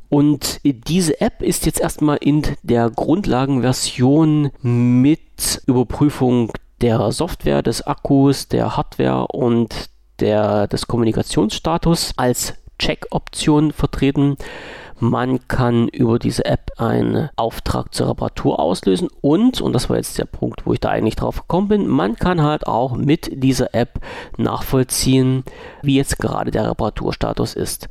Und 0.09 0.61
diese 0.65 1.21
App 1.21 1.43
ist 1.43 1.67
jetzt 1.67 1.81
erstmal 1.81 2.19
in 2.19 2.43
der 2.63 2.89
Grundlagenversion 2.91 4.51
mit 4.63 5.63
Überprüfung 5.67 6.53
der 6.81 7.11
Software, 7.11 7.63
des 7.63 7.85
Akkus, 7.85 8.47
der 8.47 8.77
Hardware 8.77 9.27
und 9.29 9.75
der, 10.21 10.69
des 10.69 10.87
Kommunikationsstatus 10.87 12.13
als 12.17 12.55
Check-Option 12.79 13.73
vertreten. 13.73 14.37
Man 14.99 15.47
kann 15.49 15.89
über 15.89 16.19
diese 16.19 16.45
App 16.45 16.73
einen 16.79 17.29
Auftrag 17.37 17.93
zur 17.93 18.11
Reparatur 18.11 18.61
auslösen 18.61 19.09
und, 19.21 19.61
und 19.61 19.73
das 19.73 19.91
war 19.91 19.97
jetzt 19.97 20.19
der 20.19 20.25
Punkt, 20.25 20.67
wo 20.67 20.73
ich 20.73 20.81
da 20.81 20.91
eigentlich 20.91 21.17
drauf 21.17 21.41
gekommen 21.41 21.69
bin, 21.69 21.87
man 21.87 22.17
kann 22.17 22.43
halt 22.43 22.67
auch 22.67 22.97
mit 22.97 23.31
dieser 23.43 23.75
App 23.75 24.01
nachvollziehen, 24.37 25.45
wie 25.83 25.97
jetzt 25.97 26.19
gerade 26.19 26.51
der 26.51 26.71
Reparaturstatus 26.71 27.55
ist. 27.55 27.89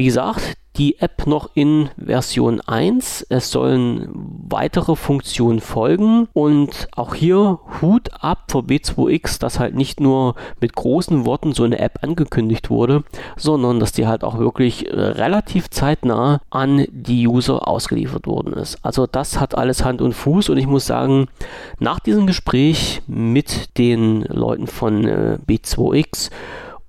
Wie 0.00 0.06
gesagt, 0.06 0.54
die 0.76 0.98
App 0.98 1.26
noch 1.26 1.50
in 1.52 1.90
Version 2.02 2.62
1. 2.62 3.26
Es 3.28 3.50
sollen 3.50 4.08
weitere 4.48 4.96
Funktionen 4.96 5.60
folgen 5.60 6.26
und 6.32 6.88
auch 6.96 7.14
hier 7.14 7.58
Hut 7.82 8.08
ab 8.18 8.44
für 8.50 8.60
B2X, 8.60 9.38
dass 9.38 9.60
halt 9.60 9.74
nicht 9.74 10.00
nur 10.00 10.36
mit 10.58 10.74
großen 10.74 11.26
Worten 11.26 11.52
so 11.52 11.64
eine 11.64 11.80
App 11.80 11.98
angekündigt 12.00 12.70
wurde, 12.70 13.04
sondern 13.36 13.78
dass 13.78 13.92
die 13.92 14.06
halt 14.06 14.24
auch 14.24 14.38
wirklich 14.38 14.88
äh, 14.88 14.98
relativ 14.98 15.68
zeitnah 15.68 16.40
an 16.48 16.86
die 16.90 17.28
User 17.28 17.68
ausgeliefert 17.68 18.26
worden 18.26 18.54
ist. 18.54 18.78
Also 18.82 19.06
das 19.06 19.38
hat 19.38 19.54
alles 19.54 19.84
Hand 19.84 20.00
und 20.00 20.14
Fuß 20.14 20.48
und 20.48 20.56
ich 20.56 20.66
muss 20.66 20.86
sagen, 20.86 21.26
nach 21.78 22.00
diesem 22.00 22.26
Gespräch 22.26 23.02
mit 23.06 23.76
den 23.76 24.22
Leuten 24.22 24.66
von 24.66 25.04
äh, 25.04 25.38
B2X 25.46 26.30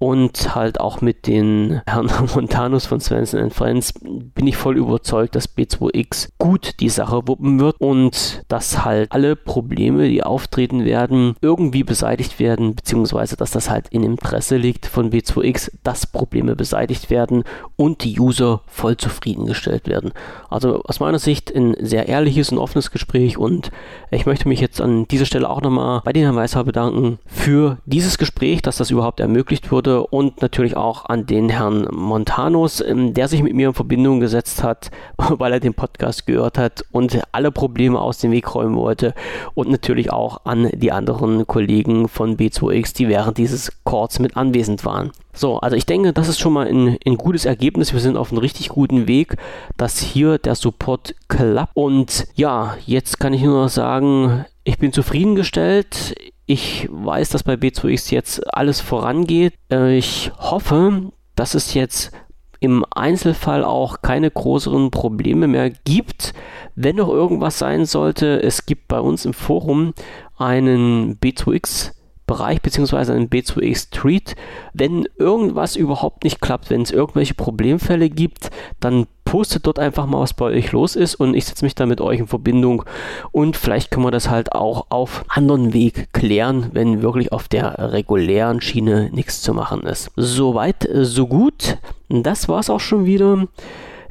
und 0.02 0.56
halt 0.56 0.80
auch 0.80 1.02
mit 1.02 1.28
den 1.28 1.84
Herrn 1.86 2.10
Montanus 2.34 2.88
von 2.88 3.00
Svensson 3.00 3.52
Friends 3.52 3.94
bin 4.02 4.48
ich 4.48 4.58
voll 4.58 4.76
überzeugt, 4.78 5.36
dass 5.36 5.56
B2X 5.56 6.30
gut 6.40 6.80
die 6.80 6.90
Sache 6.90 7.28
wuppen 7.28 7.60
wird 7.60 7.76
und 7.80 8.42
dass 8.48 8.84
halt 8.84 9.12
alle 9.12 9.36
Probleme, 9.36 10.10
die 10.10 10.24
auftreten 10.24 10.86
werden, 10.86 11.36
irgendwie 11.42 11.84
beseitigt 11.84 12.40
werden, 12.40 12.74
beziehungsweise 12.74 13.38
dass 13.38 13.52
das 13.52 13.70
halt 13.70 13.90
in 13.90 14.02
Interesse 14.02 14.58
liegt 14.58 14.88
von 14.88 15.12
B2X, 15.12 15.70
dass 15.84 16.08
Probleme 16.08 16.56
beseitigt 16.56 17.12
werden 17.12 17.44
und 17.76 18.04
die 18.04 18.20
User 18.20 18.62
voll 18.66 18.98
zufriedengestellt 18.98 19.88
werden. 19.88 20.14
Also 20.50 20.82
aus 20.82 21.00
meiner 21.00 21.20
Sicht 21.20 21.56
ein 21.56 21.76
sehr 21.80 22.08
ehrliches 22.08 22.52
und 22.52 22.58
offenes 22.58 22.90
Gespräch 22.90 23.38
und 23.38 23.70
ich 24.10 24.26
möchte 24.26 24.48
mich 24.48 24.62
jetzt 24.62 24.82
an 24.82 25.08
dieser 25.10 25.26
Stelle 25.26 25.48
auch 25.48 25.62
nochmal 25.62 26.02
bei 26.04 26.12
den 26.12 26.24
Herrn 26.24 26.36
Weishaar 26.36 26.64
bedanken 26.64 27.20
für 27.28 27.78
dieses 27.86 28.18
Gespräch, 28.18 28.64
dass 28.64 28.78
das 28.78 28.90
überhaupt 28.90 29.20
ermöglicht 29.20 29.72
wurde 29.72 29.91
Episode 29.92 30.08
und 30.08 30.42
natürlich 30.42 30.78
auch 30.78 31.06
an 31.06 31.26
den 31.26 31.50
Herrn 31.50 31.88
Montanus, 31.92 32.82
ähm, 32.82 33.14
der 33.14 33.28
sich 33.28 33.44
mit 33.44 33.54
mir 33.54 33.70
in 33.70 33.74
Verbindung 33.74 34.20
gesetzt 34.20 34.64
hat, 34.64 34.92
weil 35.18 35.54
er 35.54 35.60
den 35.60 35.74
Podcast 35.74 36.26
gehört 36.26 36.58
hat 36.58 36.84
und 36.92 37.22
alle 37.32 37.52
Probleme 37.52 38.00
aus 38.00 38.20
dem 38.20 38.32
Weg 38.32 38.54
räumen 38.54 38.76
wollte 38.76 39.14
und 39.54 39.70
natürlich 39.70 40.12
auch 40.12 40.46
an 40.46 40.70
die 40.74 40.92
anderen 40.92 41.46
Kollegen 41.48 42.08
von 42.08 42.38
B2X, 42.38 42.96
die 42.96 43.08
während 43.08 43.38
dieses 43.38 43.72
Chords 43.84 44.20
mit 44.20 44.38
anwesend 44.38 44.86
waren. 44.86 45.12
So, 45.34 45.60
also 45.60 45.78
ich 45.78 45.86
denke, 45.86 46.12
das 46.12 46.28
ist 46.28 46.40
schon 46.40 46.54
mal 46.54 46.68
ein, 46.68 46.98
ein 47.06 47.16
gutes 47.16 47.46
Ergebnis. 47.46 47.94
Wir 47.94 48.02
sind 48.02 48.18
auf 48.18 48.32
einem 48.32 48.40
richtig 48.40 48.70
guten 48.70 49.08
Weg, 49.08 49.38
dass 49.78 50.00
hier 50.00 50.38
der 50.38 50.56
Support 50.56 51.16
klappt. 51.30 51.72
Und 51.74 52.28
ja, 52.36 52.76
jetzt 52.86 53.20
kann 53.20 53.34
ich 53.34 53.42
nur 53.42 53.64
noch 53.64 53.70
sagen, 53.70 54.46
ich 54.66 54.78
bin 54.78 54.92
zufriedengestellt. 54.92 56.16
Ich 56.46 56.88
weiß, 56.92 57.30
dass 57.30 57.44
bei 57.44 57.54
B2X 57.54 58.12
jetzt 58.12 58.56
alles 58.56 58.82
vorangeht. 58.82 59.54
Äh, 59.72 59.98
ich 59.98 60.32
hoffe, 60.38 61.12
dass 61.36 61.54
es 61.54 61.74
jetzt 61.74 62.12
im 62.60 62.86
Einzelfall 62.92 63.64
auch 63.64 64.02
keine 64.02 64.30
größeren 64.30 64.92
Probleme 64.92 65.48
mehr 65.48 65.70
gibt. 65.70 66.34
Wenn 66.76 66.98
noch 66.98 67.10
irgendwas 67.10 67.58
sein 67.58 67.86
sollte, 67.86 68.42
es 68.42 68.66
gibt 68.66 68.88
bei 68.88 69.00
uns 69.00 69.26
im 69.26 69.34
Forum 69.34 69.94
einen 70.38 71.18
B2X 71.20 71.94
Bereich 72.32 72.62
beziehungsweise 72.62 73.14
einen 73.14 73.30
B2X 73.30 73.88
Street. 73.88 74.36
Wenn 74.74 75.06
irgendwas 75.18 75.76
überhaupt 75.76 76.24
nicht 76.24 76.40
klappt, 76.40 76.70
wenn 76.70 76.82
es 76.82 76.92
irgendwelche 76.92 77.34
Problemfälle 77.34 78.10
gibt, 78.10 78.52
dann 78.80 79.08
postet 79.32 79.66
dort 79.66 79.80
einfach 79.80 80.08
mal, 80.08 80.20
was 80.20 80.34
bei 80.34 80.48
euch 80.48 80.74
los 80.74 80.98
ist 80.98 81.16
und 81.16 81.36
ich 81.36 81.46
setze 81.46 81.64
mich 81.64 81.74
dann 81.74 81.88
mit 81.88 82.02
euch 82.02 82.20
in 82.20 82.28
Verbindung 82.28 82.84
und 83.32 83.56
vielleicht 83.56 83.90
können 83.90 84.06
wir 84.06 84.12
das 84.12 84.30
halt 84.30 84.52
auch 84.52 84.88
auf 84.90 85.24
anderen 85.30 85.72
Weg 85.72 86.12
klären, 86.12 86.72
wenn 86.74 87.02
wirklich 87.02 87.32
auf 87.32 87.48
der 87.48 87.94
regulären 87.94 88.60
Schiene 88.60 89.10
nichts 89.14 89.42
zu 89.42 89.54
machen 89.54 89.84
ist. 89.84 90.12
Soweit, 90.18 90.86
so 90.92 91.28
gut. 91.28 91.78
Das 92.10 92.50
war's 92.50 92.70
auch 92.70 92.82
schon 92.82 93.06
wieder. 93.06 93.48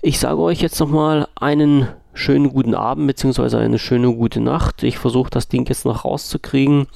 Ich 0.01 0.19
sage 0.19 0.41
euch 0.41 0.63
jetzt 0.63 0.81
nochmal 0.81 1.29
einen 1.39 1.89
schönen 2.15 2.49
guten 2.49 2.75
Abend 2.75 3.07
bzw. 3.07 3.59
eine 3.59 3.79
schöne 3.79 4.15
gute 4.15 4.41
Nacht. 4.41 4.83
Ich 4.83 4.97
versuche 4.97 5.29
das 5.29 5.49
Ding 5.49 5.69
jetzt 5.69 5.85
noch 5.85 6.07
rauszukriegen. 6.07 6.87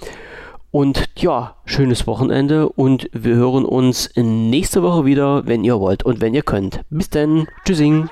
Und 0.75 1.09
ja, 1.19 1.55
schönes 1.67 2.09
Wochenende 2.09 2.69
und 2.69 3.09
wir 3.13 3.37
hören 3.37 3.65
uns 3.65 4.11
nächste 4.17 4.83
Woche 4.83 5.05
wieder, 5.05 5.47
wenn 5.47 5.63
ihr 5.63 5.79
wollt 5.79 6.03
und 6.03 6.21
wenn 6.21 6.35
ihr 6.35 6.43
könnt. 6.43 6.81
Bis 6.91 7.09
dann. 7.09 7.47
Tschüssing. 7.65 8.11